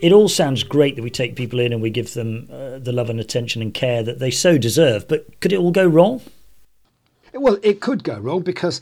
it 0.00 0.12
all 0.12 0.28
sounds 0.28 0.62
great 0.62 0.96
that 0.96 1.02
we 1.02 1.10
take 1.10 1.36
people 1.36 1.58
in 1.60 1.72
and 1.72 1.82
we 1.82 1.90
give 1.90 2.14
them 2.14 2.48
uh, 2.50 2.78
the 2.78 2.92
love 2.92 3.10
and 3.10 3.20
attention 3.20 3.62
and 3.62 3.72
care 3.74 4.02
that 4.02 4.18
they 4.18 4.30
so 4.30 4.58
deserve. 4.58 5.08
But 5.08 5.40
could 5.40 5.52
it 5.52 5.58
all 5.58 5.70
go 5.70 5.86
wrong? 5.86 6.20
Well, 7.34 7.58
it 7.62 7.80
could 7.80 8.04
go 8.04 8.18
wrong 8.18 8.42
because 8.42 8.80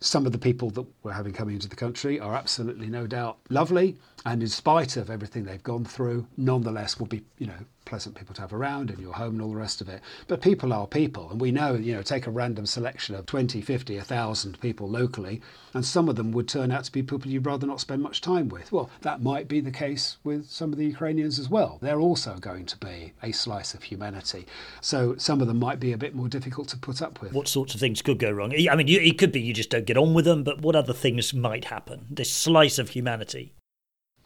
some 0.00 0.26
of 0.26 0.32
the 0.32 0.38
people 0.38 0.70
that 0.70 0.86
we're 1.02 1.12
having 1.12 1.32
coming 1.32 1.54
into 1.54 1.68
the 1.68 1.76
country 1.76 2.18
are 2.18 2.34
absolutely 2.34 2.88
no 2.88 3.06
doubt 3.06 3.38
lovely 3.50 3.96
and 4.24 4.42
in 4.42 4.48
spite 4.48 4.96
of 4.96 5.10
everything 5.10 5.44
they've 5.44 5.62
gone 5.62 5.84
through 5.84 6.26
nonetheless 6.36 6.98
will 6.98 7.06
be 7.06 7.22
you 7.38 7.46
know 7.46 7.64
pleasant 7.90 8.14
people 8.14 8.32
to 8.32 8.40
have 8.40 8.52
around 8.52 8.88
in 8.88 9.00
your 9.00 9.12
home 9.12 9.32
and 9.32 9.42
all 9.42 9.50
the 9.50 9.56
rest 9.56 9.80
of 9.80 9.88
it. 9.88 10.00
But 10.28 10.40
people 10.40 10.72
are 10.72 10.86
people, 10.86 11.28
and 11.28 11.40
we 11.40 11.50
know, 11.50 11.74
you 11.74 11.92
know, 11.92 12.02
take 12.02 12.28
a 12.28 12.30
random 12.30 12.64
selection 12.64 13.16
of 13.16 13.26
20, 13.26 13.60
50, 13.60 13.96
1,000 13.96 14.60
people 14.60 14.88
locally, 14.88 15.42
and 15.74 15.84
some 15.84 16.08
of 16.08 16.14
them 16.14 16.30
would 16.30 16.46
turn 16.46 16.70
out 16.70 16.84
to 16.84 16.92
be 16.92 17.02
people 17.02 17.28
you'd 17.28 17.44
rather 17.44 17.66
not 17.66 17.80
spend 17.80 18.00
much 18.00 18.20
time 18.20 18.48
with. 18.48 18.70
Well, 18.70 18.90
that 19.00 19.22
might 19.22 19.48
be 19.48 19.60
the 19.60 19.72
case 19.72 20.18
with 20.22 20.48
some 20.48 20.72
of 20.72 20.78
the 20.78 20.86
Ukrainians 20.86 21.40
as 21.40 21.48
well. 21.48 21.78
They're 21.82 21.98
also 21.98 22.36
going 22.36 22.66
to 22.66 22.76
be 22.78 23.12
a 23.24 23.32
slice 23.32 23.74
of 23.74 23.82
humanity. 23.82 24.46
So 24.80 25.16
some 25.16 25.40
of 25.40 25.48
them 25.48 25.58
might 25.58 25.80
be 25.80 25.92
a 25.92 25.98
bit 25.98 26.14
more 26.14 26.28
difficult 26.28 26.68
to 26.68 26.78
put 26.78 27.02
up 27.02 27.20
with. 27.20 27.32
What 27.32 27.48
sorts 27.48 27.74
of 27.74 27.80
things 27.80 28.02
could 28.02 28.20
go 28.20 28.30
wrong? 28.30 28.52
I 28.52 28.76
mean, 28.76 28.88
it 28.88 29.18
could 29.18 29.32
be 29.32 29.40
you 29.40 29.52
just 29.52 29.70
don't 29.70 29.84
get 29.84 29.98
on 29.98 30.14
with 30.14 30.26
them, 30.26 30.44
but 30.44 30.60
what 30.62 30.76
other 30.76 30.92
things 30.92 31.34
might 31.34 31.64
happen? 31.64 32.06
This 32.08 32.32
slice 32.32 32.78
of 32.78 32.90
humanity. 32.90 33.52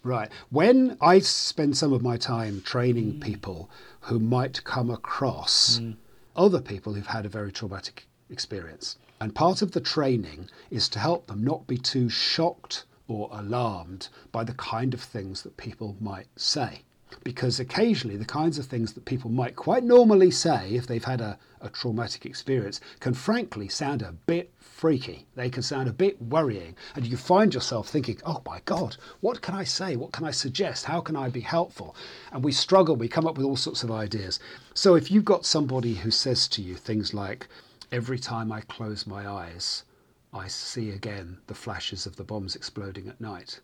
Right. 0.04 0.30
When 0.50 0.98
I 1.00 1.20
spend 1.20 1.78
some 1.78 1.94
of 1.94 2.02
my 2.02 2.18
time 2.18 2.60
training 2.60 3.14
mm. 3.14 3.20
people 3.22 3.70
who 4.00 4.18
might 4.18 4.62
come 4.62 4.90
across 4.90 5.78
mm. 5.78 5.96
other 6.36 6.60
people 6.60 6.92
who've 6.92 7.06
had 7.06 7.24
a 7.24 7.30
very 7.30 7.50
traumatic 7.50 8.06
experience, 8.28 8.98
and 9.18 9.34
part 9.34 9.62
of 9.62 9.72
the 9.72 9.80
training 9.80 10.50
is 10.70 10.90
to 10.90 10.98
help 10.98 11.26
them 11.26 11.42
not 11.42 11.66
be 11.66 11.78
too 11.78 12.10
shocked 12.10 12.84
or 13.08 13.30
alarmed 13.32 14.08
by 14.30 14.44
the 14.44 14.52
kind 14.52 14.92
of 14.92 15.00
things 15.00 15.42
that 15.42 15.56
people 15.56 15.96
might 15.98 16.28
say. 16.36 16.82
Because 17.22 17.60
occasionally, 17.60 18.16
the 18.16 18.24
kinds 18.24 18.58
of 18.58 18.66
things 18.66 18.92
that 18.94 19.04
people 19.04 19.30
might 19.30 19.54
quite 19.54 19.84
normally 19.84 20.30
say 20.30 20.70
if 20.70 20.86
they've 20.86 21.04
had 21.04 21.20
a, 21.20 21.38
a 21.60 21.68
traumatic 21.68 22.26
experience 22.26 22.80
can 22.98 23.14
frankly 23.14 23.68
sound 23.68 24.02
a 24.02 24.12
bit 24.12 24.52
freaky. 24.58 25.26
They 25.36 25.48
can 25.48 25.62
sound 25.62 25.88
a 25.88 25.92
bit 25.92 26.20
worrying. 26.20 26.74
And 26.96 27.06
you 27.06 27.16
find 27.16 27.54
yourself 27.54 27.88
thinking, 27.88 28.20
oh 28.26 28.42
my 28.44 28.60
God, 28.64 28.96
what 29.20 29.40
can 29.42 29.54
I 29.54 29.64
say? 29.64 29.96
What 29.96 30.12
can 30.12 30.24
I 30.24 30.30
suggest? 30.32 30.86
How 30.86 31.00
can 31.00 31.14
I 31.16 31.28
be 31.28 31.40
helpful? 31.40 31.94
And 32.32 32.42
we 32.42 32.52
struggle, 32.52 32.96
we 32.96 33.08
come 33.08 33.26
up 33.26 33.36
with 33.36 33.46
all 33.46 33.56
sorts 33.56 33.82
of 33.82 33.90
ideas. 33.90 34.40
So 34.74 34.94
if 34.96 35.10
you've 35.10 35.24
got 35.24 35.46
somebody 35.46 35.94
who 35.94 36.10
says 36.10 36.48
to 36.48 36.62
you 36.62 36.74
things 36.74 37.14
like, 37.14 37.46
every 37.92 38.18
time 38.18 38.50
I 38.50 38.62
close 38.62 39.06
my 39.06 39.28
eyes, 39.28 39.84
I 40.32 40.48
see 40.48 40.90
again 40.90 41.38
the 41.46 41.54
flashes 41.54 42.06
of 42.06 42.16
the 42.16 42.24
bombs 42.24 42.56
exploding 42.56 43.08
at 43.08 43.20
night. 43.20 43.60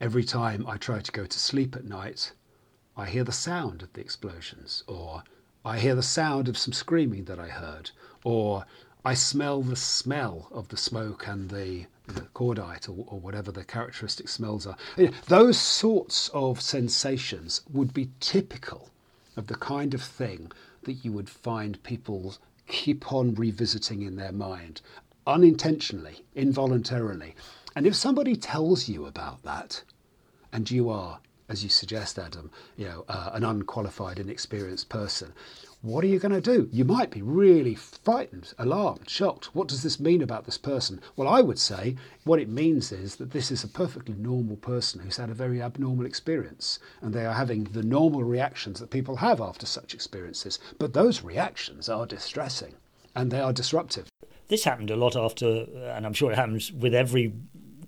every 0.00 0.24
time 0.24 0.66
I 0.66 0.76
try 0.76 1.00
to 1.00 1.12
go 1.12 1.24
to 1.24 1.38
sleep 1.38 1.74
at 1.76 1.84
night, 1.84 2.32
I 2.98 3.04
hear 3.04 3.24
the 3.24 3.32
sound 3.32 3.82
of 3.82 3.92
the 3.92 4.00
explosions, 4.00 4.82
or 4.86 5.22
I 5.66 5.78
hear 5.78 5.94
the 5.94 6.02
sound 6.02 6.48
of 6.48 6.56
some 6.56 6.72
screaming 6.72 7.24
that 7.26 7.38
I 7.38 7.48
heard, 7.48 7.90
or 8.24 8.64
I 9.04 9.12
smell 9.12 9.60
the 9.60 9.76
smell 9.76 10.48
of 10.50 10.68
the 10.68 10.78
smoke 10.78 11.28
and 11.28 11.50
the, 11.50 11.86
the 12.06 12.22
cordite 12.32 12.88
or, 12.88 13.04
or, 13.06 13.20
whatever 13.20 13.52
the 13.52 13.64
characteristic 13.64 14.28
smells 14.28 14.66
are. 14.66 14.76
Those 15.28 15.58
sorts 15.58 16.30
of 16.30 16.62
sensations 16.62 17.60
would 17.70 17.92
be 17.92 18.10
typical 18.18 18.88
of 19.36 19.48
the 19.48 19.56
kind 19.56 19.92
of 19.92 20.02
thing 20.02 20.50
that 20.84 21.04
you 21.04 21.12
would 21.12 21.28
find 21.28 21.82
people 21.82 22.36
keep 22.66 23.12
on 23.12 23.34
revisiting 23.34 24.02
in 24.02 24.16
their 24.16 24.32
mind, 24.32 24.80
unintentionally, 25.26 26.24
involuntarily. 26.34 27.34
And 27.76 27.86
if 27.86 27.94
somebody 27.94 28.36
tells 28.36 28.88
you 28.88 29.04
about 29.04 29.42
that, 29.42 29.82
and 30.50 30.70
you 30.70 30.88
are, 30.88 31.20
as 31.48 31.62
you 31.62 31.68
suggest, 31.68 32.18
Adam, 32.18 32.50
you 32.76 32.86
know, 32.86 33.04
uh, 33.08 33.30
an 33.32 33.44
unqualified, 33.44 34.18
inexperienced 34.18 34.88
person, 34.88 35.32
what 35.82 36.02
are 36.02 36.08
you 36.08 36.18
going 36.18 36.32
to 36.32 36.40
do? 36.40 36.68
You 36.72 36.84
might 36.84 37.10
be 37.10 37.22
really 37.22 37.74
frightened, 37.74 38.52
alarmed, 38.58 39.08
shocked. 39.08 39.54
What 39.54 39.68
does 39.68 39.82
this 39.82 40.00
mean 40.00 40.22
about 40.22 40.44
this 40.44 40.58
person? 40.58 41.00
Well, 41.14 41.28
I 41.28 41.42
would 41.42 41.58
say 41.58 41.96
what 42.24 42.40
it 42.40 42.48
means 42.48 42.90
is 42.90 43.16
that 43.16 43.30
this 43.30 43.50
is 43.50 43.62
a 43.62 43.68
perfectly 43.68 44.14
normal 44.14 44.56
person 44.56 45.00
who's 45.00 45.18
had 45.18 45.30
a 45.30 45.34
very 45.34 45.62
abnormal 45.62 46.06
experience, 46.06 46.80
and 47.00 47.14
they 47.14 47.24
are 47.24 47.34
having 47.34 47.64
the 47.64 47.82
normal 47.82 48.24
reactions 48.24 48.80
that 48.80 48.90
people 48.90 49.16
have 49.16 49.40
after 49.40 49.66
such 49.66 49.94
experiences. 49.94 50.58
But 50.78 50.94
those 50.94 51.22
reactions 51.22 51.88
are 51.88 52.06
distressing 52.06 52.74
and 53.14 53.30
they 53.30 53.40
are 53.40 53.52
disruptive. 53.52 54.08
This 54.48 54.64
happened 54.64 54.90
a 54.90 54.96
lot 54.96 55.16
after, 55.16 55.66
and 55.94 56.06
I'm 56.06 56.12
sure 56.12 56.32
it 56.32 56.36
happens 56.36 56.72
with 56.72 56.94
every 56.94 57.32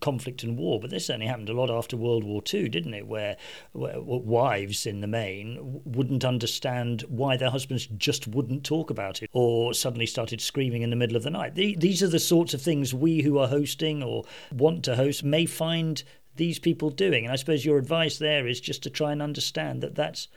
conflict 0.00 0.43
and 0.43 0.57
war, 0.59 0.81
but 0.81 0.90
this 0.90 1.07
certainly 1.07 1.26
happened 1.26 1.49
a 1.49 1.52
lot 1.52 1.71
after 1.71 1.97
World 1.97 2.25
War 2.25 2.43
II, 2.52 2.69
didn't 2.69 2.95
it? 2.95 3.07
Where, 3.07 3.37
where, 3.73 4.00
wives, 4.00 4.87
in 4.87 5.00
the 5.00 5.07
main, 5.07 5.83
wouldn't 5.85 6.25
understand 6.25 7.02
why 7.09 7.37
their 7.37 7.50
husbands 7.50 7.87
just 7.97 8.26
wouldn't 8.28 8.64
talk 8.64 8.90
about 8.90 9.23
it 9.23 9.31
or 9.33 9.75
suddenly 9.75 10.07
started 10.07 10.40
screaming 10.40 10.83
in 10.83 10.90
the 10.90 10.97
middle 10.97 11.17
of 11.17 11.23
the 11.23 11.31
night. 11.31 11.55
The, 11.55 11.76
these 11.76 12.02
are 12.02 12.09
the 12.09 12.19
sorts 12.19 12.55
of 12.55 12.62
things 12.62 12.95
we 12.95 13.23
who 13.23 13.38
are 13.38 13.49
hosting 13.49 14.02
or 14.02 14.25
want 14.52 14.85
to 14.85 14.97
host 14.97 15.25
may 15.25 15.47
find 15.47 16.02
these 16.37 16.59
people 16.59 16.90
doing. 16.90 17.25
And 17.25 17.33
I 17.33 17.37
suppose 17.37 17.64
your 17.64 17.78
advice 17.78 18.19
there 18.19 18.47
is 18.47 18.61
just 18.61 18.83
to 18.85 18.90
try 18.90 19.12
and 19.12 19.21
understand 19.21 19.83
that 19.83 19.95
that's 19.95 20.28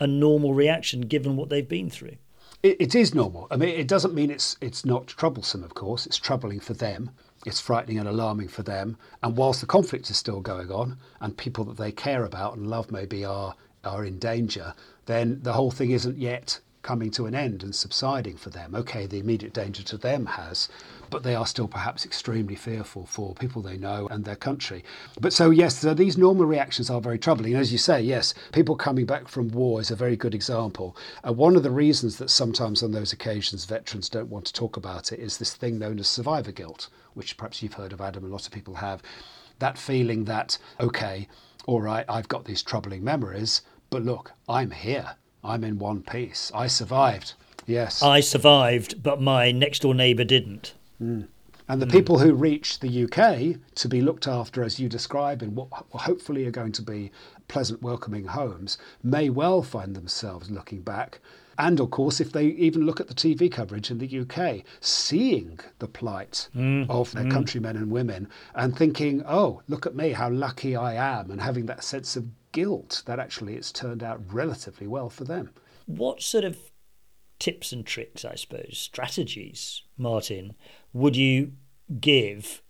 a 0.00 0.06
normal 0.06 0.54
reaction 0.54 1.02
given 1.02 1.36
what 1.36 1.50
they've 1.50 1.68
been 1.68 1.90
through. 1.90 2.16
it, 2.64 2.76
it 2.80 2.94
is 2.94 3.14
normal. 3.14 3.46
I 3.50 3.56
mean, 3.56 3.68
it 3.68 3.86
doesn't 3.86 4.14
mean 4.14 4.30
it's 4.30 4.56
it's 4.60 4.84
not 4.84 5.06
troublesome. 5.06 5.62
Of 5.62 5.74
course, 5.74 6.06
it's 6.06 6.16
troubling 6.16 6.60
for 6.60 6.74
them 6.74 7.10
it's 7.44 7.60
frightening 7.60 7.98
and 7.98 8.08
alarming 8.08 8.48
for 8.48 8.62
them. 8.62 8.96
And 9.22 9.36
whilst 9.36 9.60
the 9.60 9.66
conflict 9.66 10.10
is 10.10 10.16
still 10.16 10.40
going 10.40 10.70
on 10.70 10.98
and 11.20 11.36
people 11.36 11.64
that 11.64 11.76
they 11.76 11.92
care 11.92 12.24
about 12.24 12.56
and 12.56 12.66
love 12.66 12.90
maybe 12.90 13.24
are, 13.24 13.54
are 13.84 14.04
in 14.04 14.18
danger, 14.18 14.74
then 15.06 15.40
the 15.42 15.52
whole 15.52 15.70
thing 15.70 15.90
isn't 15.90 16.18
yet 16.18 16.60
coming 16.84 17.10
to 17.10 17.26
an 17.26 17.34
end 17.34 17.64
and 17.64 17.74
subsiding 17.74 18.36
for 18.36 18.50
them. 18.50 18.76
Okay, 18.76 19.06
the 19.06 19.18
immediate 19.18 19.52
danger 19.52 19.82
to 19.82 19.96
them 19.96 20.26
has, 20.26 20.68
but 21.10 21.24
they 21.24 21.34
are 21.34 21.46
still 21.46 21.66
perhaps 21.66 22.04
extremely 22.04 22.54
fearful 22.54 23.06
for 23.06 23.34
people 23.34 23.60
they 23.60 23.76
know 23.76 24.06
and 24.08 24.24
their 24.24 24.36
country. 24.36 24.84
But 25.20 25.32
so, 25.32 25.50
yes, 25.50 25.78
so 25.78 25.94
these 25.94 26.16
normal 26.16 26.46
reactions 26.46 26.90
are 26.90 27.00
very 27.00 27.18
troubling. 27.18 27.54
As 27.54 27.72
you 27.72 27.78
say, 27.78 28.00
yes, 28.00 28.34
people 28.52 28.76
coming 28.76 29.06
back 29.06 29.26
from 29.26 29.48
war 29.48 29.80
is 29.80 29.90
a 29.90 29.96
very 29.96 30.16
good 30.16 30.34
example. 30.34 30.96
Uh, 31.26 31.32
one 31.32 31.56
of 31.56 31.64
the 31.64 31.70
reasons 31.72 32.18
that 32.18 32.30
sometimes 32.30 32.82
on 32.84 32.92
those 32.92 33.12
occasions 33.12 33.64
veterans 33.64 34.08
don't 34.08 34.30
want 34.30 34.44
to 34.44 34.52
talk 34.52 34.76
about 34.76 35.10
it 35.10 35.18
is 35.18 35.38
this 35.38 35.54
thing 35.54 35.78
known 35.78 35.98
as 35.98 36.08
survivor 36.08 36.52
guilt 36.52 36.88
which 37.14 37.36
perhaps 37.36 37.62
you've 37.62 37.74
heard 37.74 37.92
of, 37.92 38.00
Adam, 38.00 38.24
a 38.24 38.28
lot 38.28 38.46
of 38.46 38.52
people 38.52 38.74
have, 38.74 39.02
that 39.60 39.78
feeling 39.78 40.24
that, 40.24 40.58
okay, 40.80 41.28
all 41.66 41.80
right, 41.80 42.04
I've 42.08 42.28
got 42.28 42.44
these 42.44 42.62
troubling 42.62 43.02
memories, 43.02 43.62
but 43.88 44.02
look, 44.02 44.32
I'm 44.48 44.72
here. 44.72 45.16
I'm 45.44 45.64
in 45.64 45.78
one 45.78 46.02
piece. 46.02 46.50
I 46.54 46.66
survived. 46.66 47.34
Yes. 47.66 48.02
I 48.02 48.20
survived, 48.20 49.02
but 49.02 49.20
my 49.20 49.52
next 49.52 49.82
door 49.82 49.94
neighbour 49.94 50.24
didn't. 50.24 50.74
Mm. 51.00 51.28
And 51.68 51.80
the 51.80 51.86
mm. 51.86 51.92
people 51.92 52.18
who 52.18 52.34
reach 52.34 52.80
the 52.80 53.04
UK 53.04 53.60
to 53.76 53.88
be 53.88 54.00
looked 54.00 54.26
after, 54.26 54.62
as 54.62 54.78
you 54.78 54.88
describe, 54.88 55.42
in 55.42 55.54
what 55.54 55.68
hopefully 55.90 56.46
are 56.46 56.50
going 56.50 56.72
to 56.72 56.82
be 56.82 57.10
pleasant, 57.48 57.82
welcoming 57.82 58.26
homes, 58.26 58.78
may 59.02 59.30
well 59.30 59.62
find 59.62 59.94
themselves 59.94 60.50
looking 60.50 60.82
back 60.82 61.20
and 61.58 61.80
of 61.80 61.90
course, 61.90 62.20
if 62.20 62.32
they 62.32 62.46
even 62.46 62.84
look 62.84 63.00
at 63.00 63.08
the 63.08 63.14
TV 63.14 63.50
coverage 63.50 63.90
in 63.90 63.98
the 63.98 64.20
UK, 64.20 64.64
seeing 64.80 65.60
the 65.78 65.86
plight 65.86 66.48
mm. 66.54 66.88
of 66.90 67.12
their 67.12 67.24
mm. 67.24 67.30
countrymen 67.30 67.76
and 67.76 67.90
women 67.90 68.28
and 68.54 68.76
thinking, 68.76 69.22
oh, 69.26 69.62
look 69.68 69.86
at 69.86 69.94
me, 69.94 70.10
how 70.10 70.30
lucky 70.30 70.74
I 70.74 70.94
am, 70.94 71.30
and 71.30 71.40
having 71.40 71.66
that 71.66 71.84
sense 71.84 72.16
of 72.16 72.26
guilt 72.54 73.02
that 73.04 73.18
actually 73.18 73.56
it's 73.56 73.72
turned 73.72 74.02
out 74.02 74.22
relatively 74.32 74.86
well 74.86 75.10
for 75.10 75.24
them. 75.24 75.50
What 75.86 76.22
sort 76.22 76.44
of 76.44 76.56
tips 77.38 77.72
and 77.72 77.84
tricks, 77.84 78.24
I 78.24 78.36
suppose, 78.36 78.78
strategies, 78.78 79.82
Martin, 79.98 80.54
would 80.92 81.16
you 81.16 81.52
give 82.00 82.62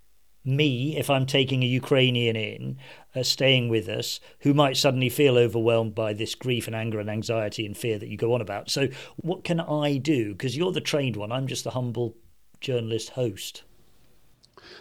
me 0.42 0.96
if 0.96 1.08
I'm 1.08 1.26
taking 1.26 1.62
a 1.62 1.66
Ukrainian 1.66 2.34
in, 2.34 2.78
uh, 3.14 3.22
staying 3.22 3.68
with 3.68 3.88
us, 3.88 4.20
who 4.40 4.54
might 4.54 4.76
suddenly 4.76 5.10
feel 5.10 5.38
overwhelmed 5.38 5.94
by 5.94 6.14
this 6.14 6.34
grief 6.34 6.66
and 6.66 6.74
anger 6.74 6.98
and 6.98 7.10
anxiety 7.10 7.64
and 7.64 7.76
fear 7.76 7.98
that 7.98 8.08
you 8.08 8.16
go 8.16 8.32
on 8.34 8.40
about. 8.40 8.70
So, 8.70 8.88
what 9.16 9.44
can 9.44 9.60
I 9.60 9.98
do? 9.98 10.32
Because 10.32 10.56
you're 10.56 10.72
the 10.72 10.80
trained 10.80 11.16
one, 11.16 11.30
I'm 11.30 11.46
just 11.46 11.64
the 11.64 11.70
humble 11.70 12.16
journalist 12.60 13.10
host. 13.10 13.62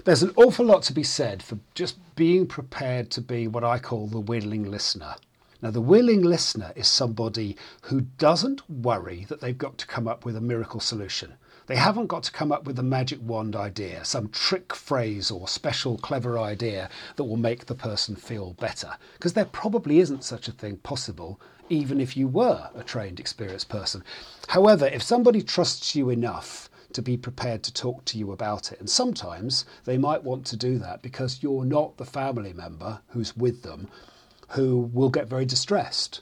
There's 0.05 0.23
an 0.23 0.33
awful 0.35 0.65
lot 0.65 0.83
to 0.83 0.93
be 0.93 1.03
said 1.03 1.41
for 1.41 1.57
just 1.75 1.97
being 2.15 2.47
prepared 2.47 3.09
to 3.11 3.21
be 3.21 3.47
what 3.47 3.63
I 3.63 3.79
call 3.79 4.07
the 4.07 4.19
willing 4.19 4.69
listener. 4.69 5.15
Now, 5.61 5.71
the 5.71 5.79
willing 5.79 6.21
listener 6.21 6.73
is 6.75 6.89
somebody 6.89 7.55
who 7.83 8.01
doesn't 8.17 8.69
worry 8.69 9.25
that 9.29 9.39
they've 9.39 9.57
got 9.57 9.77
to 9.77 9.87
come 9.87 10.09
up 10.09 10.25
with 10.25 10.35
a 10.35 10.41
miracle 10.41 10.81
solution. 10.81 11.35
They 11.67 11.77
haven't 11.77 12.07
got 12.07 12.23
to 12.23 12.31
come 12.33 12.51
up 12.51 12.65
with 12.65 12.77
a 12.77 12.83
magic 12.83 13.19
wand 13.21 13.55
idea, 13.55 14.03
some 14.03 14.27
trick 14.27 14.75
phrase 14.75 15.31
or 15.31 15.47
special 15.47 15.97
clever 15.97 16.37
idea 16.37 16.89
that 17.15 17.23
will 17.23 17.37
make 17.37 17.65
the 17.65 17.75
person 17.75 18.17
feel 18.17 18.53
better, 18.59 18.97
because 19.13 19.31
there 19.31 19.45
probably 19.45 19.99
isn't 19.99 20.25
such 20.25 20.49
a 20.49 20.51
thing 20.51 20.75
possible, 20.77 21.39
even 21.69 22.01
if 22.01 22.17
you 22.17 22.27
were 22.27 22.69
a 22.75 22.83
trained, 22.83 23.17
experienced 23.17 23.69
person. 23.69 24.03
However, 24.49 24.87
if 24.87 25.01
somebody 25.01 25.41
trusts 25.41 25.95
you 25.95 26.09
enough, 26.09 26.69
to 26.93 27.01
be 27.01 27.17
prepared 27.17 27.63
to 27.63 27.73
talk 27.73 28.05
to 28.05 28.17
you 28.17 28.31
about 28.31 28.71
it. 28.71 28.79
And 28.79 28.89
sometimes 28.89 29.65
they 29.85 29.97
might 29.97 30.23
want 30.23 30.45
to 30.47 30.57
do 30.57 30.77
that 30.79 31.01
because 31.01 31.43
you're 31.43 31.65
not 31.65 31.97
the 31.97 32.05
family 32.05 32.53
member 32.53 33.01
who's 33.09 33.35
with 33.35 33.63
them 33.63 33.87
who 34.49 34.77
will 34.77 35.09
get 35.09 35.27
very 35.27 35.45
distressed 35.45 36.21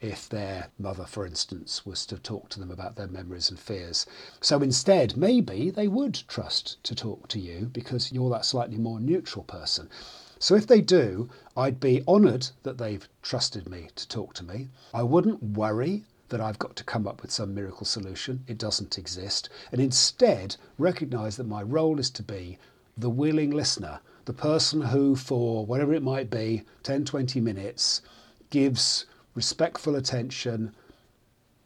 if 0.00 0.28
their 0.28 0.68
mother, 0.78 1.04
for 1.04 1.26
instance, 1.26 1.84
was 1.84 2.06
to 2.06 2.18
talk 2.18 2.48
to 2.48 2.58
them 2.58 2.70
about 2.70 2.96
their 2.96 3.06
memories 3.06 3.50
and 3.50 3.60
fears. 3.60 4.06
So 4.40 4.62
instead, 4.62 5.16
maybe 5.16 5.70
they 5.70 5.88
would 5.88 6.14
trust 6.26 6.82
to 6.84 6.94
talk 6.94 7.28
to 7.28 7.38
you 7.38 7.66
because 7.66 8.10
you're 8.10 8.30
that 8.30 8.46
slightly 8.46 8.78
more 8.78 8.98
neutral 8.98 9.44
person. 9.44 9.90
So 10.38 10.54
if 10.54 10.66
they 10.66 10.80
do, 10.80 11.28
I'd 11.54 11.80
be 11.80 12.02
honoured 12.08 12.48
that 12.62 12.78
they've 12.78 13.06
trusted 13.20 13.68
me 13.68 13.90
to 13.94 14.08
talk 14.08 14.32
to 14.34 14.44
me. 14.44 14.70
I 14.94 15.02
wouldn't 15.02 15.42
worry 15.42 16.06
that 16.30 16.40
I've 16.40 16.58
got 16.58 16.74
to 16.76 16.84
come 16.84 17.06
up 17.06 17.22
with 17.22 17.30
some 17.30 17.54
miracle 17.54 17.84
solution. 17.84 18.42
It 18.48 18.58
doesn't 18.58 18.98
exist. 18.98 19.50
And 19.70 19.80
instead, 19.80 20.56
recognise 20.78 21.36
that 21.36 21.46
my 21.46 21.62
role 21.62 22.00
is 22.00 22.10
to 22.10 22.22
be 22.22 22.58
the 22.96 23.10
willing 23.10 23.50
listener, 23.50 24.00
the 24.24 24.32
person 24.32 24.80
who, 24.80 25.16
for 25.16 25.66
whatever 25.66 25.92
it 25.92 26.02
might 26.02 26.30
be, 26.30 26.62
10, 26.82 27.04
20 27.04 27.40
minutes, 27.40 28.02
gives 28.50 29.06
respectful 29.34 29.96
attention, 29.96 30.74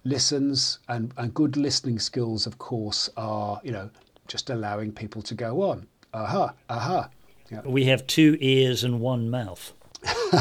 listens, 0.05 0.79
and, 0.89 1.13
and 1.17 1.35
good 1.35 1.57
listening 1.57 1.99
skills, 1.99 2.47
of 2.47 2.59
course, 2.59 3.11
are, 3.17 3.61
you 3.65 3.73
know, 3.73 3.91
just 4.29 4.51
allowing 4.51 4.93
people 4.93 5.23
to 5.23 5.35
go 5.35 5.63
on. 5.63 5.87
Aha, 6.13 6.55
aha. 6.71 7.09
Yeah. 7.51 7.61
We 7.65 7.85
have 7.85 8.07
two 8.07 8.39
ears 8.41 8.85
and 8.85 9.01
one 9.01 9.31
mouth. 9.31 9.73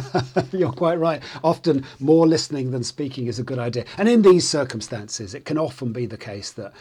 You're 0.51 0.71
quite 0.71 0.99
right. 0.99 1.21
Often 1.43 1.85
more 1.99 2.27
listening 2.27 2.71
than 2.71 2.83
speaking 2.83 3.27
is 3.27 3.39
a 3.39 3.43
good 3.43 3.59
idea. 3.59 3.85
And 3.97 4.07
in 4.07 4.21
these 4.21 4.47
circumstances, 4.47 5.33
it 5.33 5.45
can 5.45 5.57
often 5.57 5.93
be 5.93 6.05
the 6.05 6.17
case 6.17 6.51
that, 6.51 6.73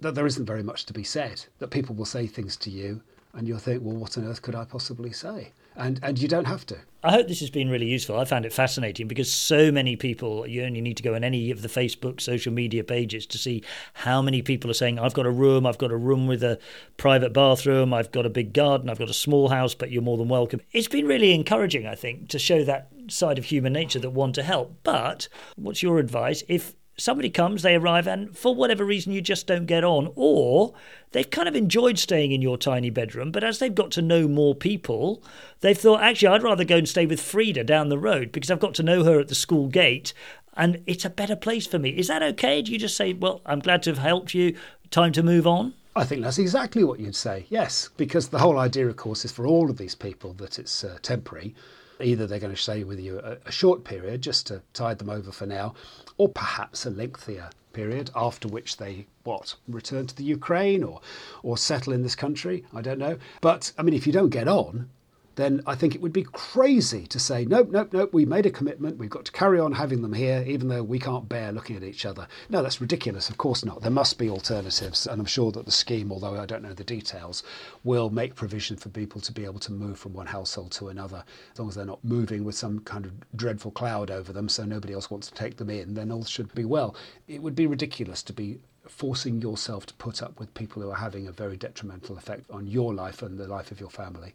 that 0.00 0.14
there 0.14 0.26
isn't 0.26 0.46
very 0.46 0.62
much 0.62 0.86
to 0.86 0.92
be 0.92 1.04
said, 1.04 1.44
that 1.58 1.68
people 1.68 1.94
will 1.94 2.04
say 2.04 2.26
things 2.26 2.56
to 2.58 2.70
you, 2.70 3.00
and 3.32 3.48
you'll 3.48 3.58
think, 3.58 3.82
well, 3.82 3.96
what 3.96 4.16
on 4.16 4.26
earth 4.26 4.42
could 4.42 4.54
I 4.54 4.64
possibly 4.64 5.12
say? 5.12 5.52
And 5.76 6.00
and 6.02 6.18
you 6.18 6.28
don't 6.28 6.46
have 6.46 6.66
to. 6.66 6.76
I 7.02 7.12
hope 7.12 7.28
this 7.28 7.40
has 7.40 7.50
been 7.50 7.68
really 7.68 7.86
useful. 7.86 8.18
I 8.18 8.24
found 8.24 8.46
it 8.46 8.52
fascinating 8.52 9.08
because 9.08 9.30
so 9.30 9.70
many 9.70 9.94
people. 9.94 10.46
You 10.46 10.64
only 10.64 10.80
need 10.80 10.96
to 10.96 11.02
go 11.02 11.14
on 11.14 11.22
any 11.22 11.50
of 11.50 11.60
the 11.60 11.68
Facebook 11.68 12.20
social 12.20 12.52
media 12.52 12.82
pages 12.82 13.26
to 13.26 13.38
see 13.38 13.62
how 13.92 14.22
many 14.22 14.40
people 14.40 14.70
are 14.70 14.74
saying, 14.74 14.98
"I've 14.98 15.12
got 15.12 15.26
a 15.26 15.30
room. 15.30 15.66
I've 15.66 15.78
got 15.78 15.90
a 15.90 15.96
room 15.96 16.26
with 16.26 16.42
a 16.42 16.58
private 16.96 17.32
bathroom. 17.32 17.92
I've 17.92 18.10
got 18.10 18.24
a 18.24 18.30
big 18.30 18.54
garden. 18.54 18.88
I've 18.88 18.98
got 18.98 19.10
a 19.10 19.14
small 19.14 19.48
house, 19.48 19.74
but 19.74 19.90
you're 19.90 20.02
more 20.02 20.16
than 20.16 20.28
welcome." 20.28 20.60
It's 20.72 20.88
been 20.88 21.06
really 21.06 21.34
encouraging, 21.34 21.86
I 21.86 21.94
think, 21.94 22.28
to 22.30 22.38
show 22.38 22.64
that 22.64 22.88
side 23.08 23.38
of 23.38 23.44
human 23.44 23.74
nature 23.74 23.98
that 23.98 24.10
want 24.10 24.34
to 24.36 24.42
help. 24.42 24.78
But 24.82 25.28
what's 25.56 25.82
your 25.82 25.98
advice 25.98 26.42
if 26.48 26.74
somebody 26.96 27.30
comes, 27.30 27.62
they 27.62 27.74
arrive, 27.74 28.06
and 28.06 28.36
for 28.36 28.54
whatever 28.54 28.84
reason, 28.84 29.12
you 29.12 29.20
just 29.20 29.46
don't 29.46 29.66
get 29.66 29.84
on. 29.84 30.12
Or 30.14 30.74
they've 31.12 31.30
kind 31.30 31.48
of 31.48 31.56
enjoyed 31.56 31.98
staying 31.98 32.32
in 32.32 32.42
your 32.42 32.58
tiny 32.58 32.90
bedroom, 32.90 33.32
but 33.32 33.44
as 33.44 33.58
they've 33.58 33.74
got 33.74 33.90
to 33.92 34.02
know 34.02 34.28
more 34.28 34.54
people, 34.54 35.22
they've 35.60 35.78
thought, 35.78 36.02
actually, 36.02 36.28
I'd 36.28 36.42
rather 36.42 36.64
go 36.64 36.76
and 36.76 36.88
stay 36.88 37.06
with 37.06 37.20
Frida 37.20 37.64
down 37.64 37.88
the 37.88 37.98
road 37.98 38.32
because 38.32 38.50
I've 38.50 38.60
got 38.60 38.74
to 38.74 38.82
know 38.82 39.04
her 39.04 39.20
at 39.20 39.28
the 39.28 39.34
school 39.34 39.68
gate 39.68 40.12
and 40.56 40.82
it's 40.86 41.04
a 41.04 41.10
better 41.10 41.36
place 41.36 41.66
for 41.66 41.78
me. 41.78 41.90
Is 41.90 42.08
that 42.08 42.22
okay? 42.22 42.62
Do 42.62 42.72
you 42.72 42.78
just 42.78 42.96
say, 42.96 43.12
well, 43.12 43.40
I'm 43.44 43.60
glad 43.60 43.82
to 43.84 43.90
have 43.90 43.98
helped 43.98 44.34
you, 44.34 44.56
time 44.90 45.12
to 45.12 45.22
move 45.22 45.46
on? 45.46 45.74
I 45.96 46.04
think 46.04 46.22
that's 46.22 46.38
exactly 46.38 46.82
what 46.82 46.98
you'd 46.98 47.14
say, 47.14 47.46
yes, 47.48 47.88
because 47.96 48.28
the 48.28 48.38
whole 48.38 48.58
idea, 48.58 48.88
of 48.88 48.96
course, 48.96 49.24
is 49.24 49.30
for 49.30 49.46
all 49.46 49.70
of 49.70 49.76
these 49.76 49.94
people 49.94 50.32
that 50.34 50.58
it's 50.58 50.82
uh, 50.82 50.98
temporary. 51.02 51.54
Either 52.00 52.26
they're 52.26 52.38
going 52.38 52.54
to 52.54 52.60
stay 52.60 52.84
with 52.84 52.98
you 52.98 53.18
a, 53.20 53.36
a 53.46 53.52
short 53.52 53.84
period 53.84 54.22
just 54.22 54.46
to 54.46 54.62
tide 54.72 54.98
them 54.98 55.10
over 55.10 55.30
for 55.30 55.46
now, 55.46 55.74
or 56.16 56.28
perhaps 56.28 56.84
a 56.86 56.90
lengthier 56.90 57.50
period 57.72 58.10
after 58.14 58.48
which 58.48 58.76
they 58.76 59.06
what 59.24 59.54
return 59.68 60.06
to 60.06 60.16
the 60.16 60.24
Ukraine 60.24 60.82
or 60.82 61.00
or 61.42 61.58
settle 61.58 61.92
in 61.92 62.02
this 62.02 62.14
country. 62.14 62.64
I 62.72 62.80
don't 62.80 62.98
know, 62.98 63.18
but 63.40 63.72
I 63.78 63.82
mean, 63.82 63.94
if 63.94 64.06
you 64.06 64.12
don't 64.12 64.30
get 64.30 64.48
on, 64.48 64.90
then 65.36 65.62
I 65.66 65.74
think 65.74 65.94
it 65.94 66.00
would 66.00 66.12
be 66.12 66.24
crazy 66.24 67.06
to 67.06 67.18
say, 67.18 67.44
nope, 67.44 67.68
nope, 67.70 67.92
nope, 67.92 68.12
we 68.12 68.24
made 68.24 68.46
a 68.46 68.50
commitment, 68.50 68.98
we've 68.98 69.10
got 69.10 69.24
to 69.24 69.32
carry 69.32 69.58
on 69.58 69.72
having 69.72 70.02
them 70.02 70.12
here, 70.12 70.44
even 70.46 70.68
though 70.68 70.82
we 70.82 70.98
can't 70.98 71.28
bear 71.28 71.52
looking 71.52 71.76
at 71.76 71.82
each 71.82 72.06
other. 72.06 72.26
No, 72.48 72.62
that's 72.62 72.80
ridiculous, 72.80 73.28
of 73.28 73.38
course 73.38 73.64
not. 73.64 73.80
There 73.80 73.90
must 73.90 74.18
be 74.18 74.30
alternatives, 74.30 75.06
and 75.06 75.20
I'm 75.20 75.26
sure 75.26 75.50
that 75.52 75.64
the 75.64 75.72
scheme, 75.72 76.12
although 76.12 76.36
I 76.40 76.46
don't 76.46 76.62
know 76.62 76.74
the 76.74 76.84
details, 76.84 77.42
will 77.82 78.10
make 78.10 78.34
provision 78.34 78.76
for 78.76 78.88
people 78.88 79.20
to 79.20 79.32
be 79.32 79.44
able 79.44 79.60
to 79.60 79.72
move 79.72 79.98
from 79.98 80.12
one 80.12 80.26
household 80.26 80.72
to 80.72 80.88
another. 80.88 81.24
As 81.52 81.58
long 81.58 81.68
as 81.68 81.74
they're 81.74 81.84
not 81.84 82.04
moving 82.04 82.44
with 82.44 82.54
some 82.54 82.80
kind 82.80 83.04
of 83.04 83.12
dreadful 83.36 83.70
cloud 83.70 84.10
over 84.10 84.32
them 84.32 84.48
so 84.48 84.64
nobody 84.64 84.94
else 84.94 85.10
wants 85.10 85.28
to 85.28 85.34
take 85.34 85.56
them 85.56 85.70
in, 85.70 85.94
then 85.94 86.10
all 86.10 86.24
should 86.24 86.54
be 86.54 86.64
well. 86.64 86.94
It 87.28 87.42
would 87.42 87.54
be 87.54 87.66
ridiculous 87.66 88.22
to 88.24 88.32
be 88.32 88.60
forcing 88.86 89.40
yourself 89.40 89.86
to 89.86 89.94
put 89.94 90.22
up 90.22 90.38
with 90.38 90.52
people 90.54 90.82
who 90.82 90.90
are 90.90 90.96
having 90.96 91.26
a 91.26 91.32
very 91.32 91.56
detrimental 91.56 92.18
effect 92.18 92.50
on 92.50 92.66
your 92.66 92.94
life 92.94 93.22
and 93.22 93.38
the 93.38 93.48
life 93.48 93.70
of 93.70 93.80
your 93.80 93.90
family. 93.90 94.34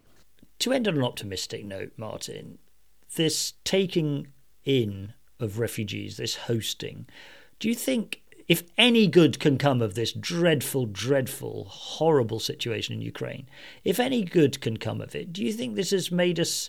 To 0.60 0.72
end 0.72 0.86
on 0.86 0.96
an 0.96 1.02
optimistic 1.02 1.64
note, 1.64 1.92
Martin, 1.96 2.58
this 3.16 3.54
taking 3.64 4.28
in 4.64 5.14
of 5.38 5.58
refugees, 5.58 6.18
this 6.18 6.36
hosting, 6.36 7.06
do 7.58 7.68
you 7.68 7.74
think 7.74 8.22
if 8.46 8.64
any 8.76 9.06
good 9.06 9.38
can 9.38 9.56
come 9.58 9.80
of 9.80 9.94
this 9.94 10.12
dreadful, 10.12 10.86
dreadful, 10.86 11.64
horrible 11.64 12.40
situation 12.40 12.94
in 12.94 13.00
Ukraine, 13.00 13.48
if 13.84 13.98
any 13.98 14.22
good 14.22 14.60
can 14.60 14.76
come 14.76 15.00
of 15.00 15.14
it, 15.14 15.32
do 15.32 15.42
you 15.42 15.52
think 15.52 15.76
this 15.76 15.92
has 15.92 16.10
made 16.10 16.38
us, 16.38 16.68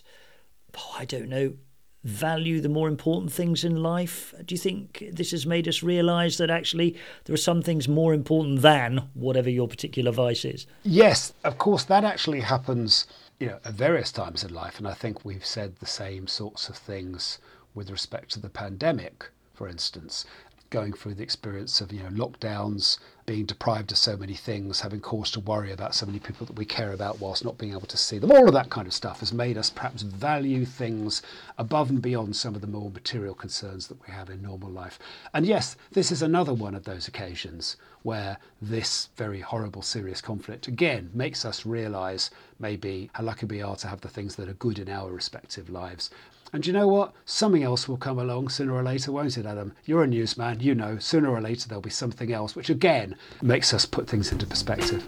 oh, 0.74 0.94
I 0.98 1.04
don't 1.04 1.28
know, 1.28 1.54
value 2.04 2.60
the 2.60 2.68
more 2.68 2.88
important 2.88 3.32
things 3.32 3.64
in 3.64 3.82
life? 3.82 4.34
Do 4.44 4.54
you 4.54 4.58
think 4.58 5.04
this 5.12 5.30
has 5.30 5.46
made 5.46 5.68
us 5.68 5.82
realize 5.82 6.38
that 6.38 6.50
actually 6.50 6.96
there 7.24 7.34
are 7.34 7.38
some 7.38 7.62
things 7.62 7.88
more 7.88 8.12
important 8.12 8.62
than 8.62 9.08
whatever 9.14 9.50
your 9.50 9.68
particular 9.68 10.10
vice 10.12 10.44
is? 10.44 10.66
Yes, 10.82 11.32
of 11.44 11.58
course, 11.58 11.84
that 11.84 12.04
actually 12.04 12.40
happens 12.40 13.06
you 13.38 13.48
know, 13.48 13.58
at 13.64 13.74
various 13.74 14.12
times 14.12 14.44
in 14.44 14.54
life, 14.54 14.78
and 14.78 14.86
I 14.86 14.94
think 14.94 15.24
we've 15.24 15.44
said 15.44 15.76
the 15.76 15.86
same 15.86 16.26
sorts 16.26 16.68
of 16.68 16.76
things 16.76 17.38
with 17.74 17.90
respect 17.90 18.30
to 18.30 18.40
the 18.40 18.48
pandemic, 18.48 19.30
for 19.54 19.68
instance, 19.68 20.24
going 20.72 20.94
through 20.94 21.12
the 21.14 21.22
experience 21.22 21.82
of 21.82 21.92
you 21.92 22.02
know 22.02 22.08
lockdowns, 22.08 22.98
being 23.26 23.44
deprived 23.44 23.92
of 23.92 23.98
so 23.98 24.16
many 24.16 24.32
things, 24.34 24.80
having 24.80 25.00
cause 25.00 25.30
to 25.30 25.38
worry 25.38 25.70
about 25.70 25.94
so 25.94 26.06
many 26.06 26.18
people 26.18 26.46
that 26.46 26.56
we 26.56 26.64
care 26.64 26.92
about 26.92 27.20
whilst 27.20 27.44
not 27.44 27.58
being 27.58 27.72
able 27.72 27.82
to 27.82 27.96
see 27.98 28.18
them. 28.18 28.32
All 28.32 28.48
of 28.48 28.54
that 28.54 28.70
kind 28.70 28.86
of 28.86 28.94
stuff 28.94 29.20
has 29.20 29.34
made 29.34 29.58
us 29.58 29.68
perhaps 29.68 30.00
value 30.00 30.64
things 30.64 31.20
above 31.58 31.90
and 31.90 32.00
beyond 32.00 32.34
some 32.34 32.54
of 32.54 32.62
the 32.62 32.66
more 32.66 32.90
material 32.90 33.34
concerns 33.34 33.86
that 33.88 34.00
we 34.06 34.12
have 34.12 34.30
in 34.30 34.42
normal 34.42 34.70
life. 34.70 34.98
And 35.34 35.44
yes, 35.44 35.76
this 35.92 36.10
is 36.10 36.22
another 36.22 36.54
one 36.54 36.74
of 36.74 36.84
those 36.84 37.06
occasions 37.06 37.76
where 38.02 38.38
this 38.60 39.10
very 39.16 39.40
horrible, 39.40 39.82
serious 39.82 40.22
conflict 40.22 40.66
again 40.68 41.10
makes 41.12 41.44
us 41.44 41.66
realize 41.66 42.30
maybe 42.58 43.10
how 43.12 43.24
lucky 43.24 43.44
we 43.44 43.60
are 43.60 43.76
to 43.76 43.88
have 43.88 44.00
the 44.00 44.08
things 44.08 44.36
that 44.36 44.48
are 44.48 44.54
good 44.54 44.78
in 44.78 44.88
our 44.88 45.12
respective 45.12 45.68
lives. 45.68 46.10
And 46.52 46.66
you 46.66 46.72
know 46.72 46.86
what? 46.86 47.14
Something 47.24 47.62
else 47.62 47.88
will 47.88 47.96
come 47.96 48.18
along 48.18 48.50
sooner 48.50 48.74
or 48.74 48.82
later, 48.82 49.10
won't 49.10 49.38
it, 49.38 49.46
Adam? 49.46 49.72
You're 49.86 50.02
a 50.02 50.06
newsman, 50.06 50.60
you 50.60 50.74
know, 50.74 50.98
sooner 50.98 51.30
or 51.30 51.40
later 51.40 51.68
there'll 51.68 51.80
be 51.80 51.88
something 51.88 52.30
else, 52.30 52.54
which 52.54 52.68
again 52.68 53.16
makes 53.40 53.72
us 53.72 53.86
put 53.86 54.06
things 54.06 54.32
into 54.32 54.46
perspective. 54.46 55.02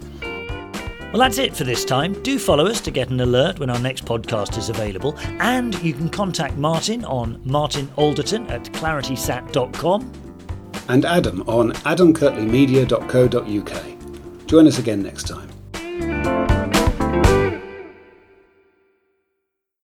Well, 1.11 1.21
that's 1.21 1.37
it 1.37 1.55
for 1.55 1.63
this 1.63 1.85
time. 1.85 2.19
Do 2.23 2.39
follow 2.39 2.65
us 2.65 2.81
to 2.81 2.89
get 2.91 3.09
an 3.09 3.21
alert 3.21 3.59
when 3.59 3.69
our 3.69 3.79
next 3.79 4.05
podcast 4.05 4.57
is 4.57 4.69
available. 4.69 5.15
And 5.39 5.79
you 5.81 5.93
can 5.93 6.09
contact 6.09 6.57
Martin 6.57 7.05
on 7.05 7.37
martinalderton 7.43 8.49
at 8.49 8.63
claritysat.com 8.73 10.11
and 10.89 11.05
Adam 11.05 11.41
on 11.47 11.71
adamkirtleymedia.co.uk. 11.71 14.47
Join 14.47 14.67
us 14.67 14.77
again 14.77 15.01
next 15.01 15.27
time. 15.27 15.49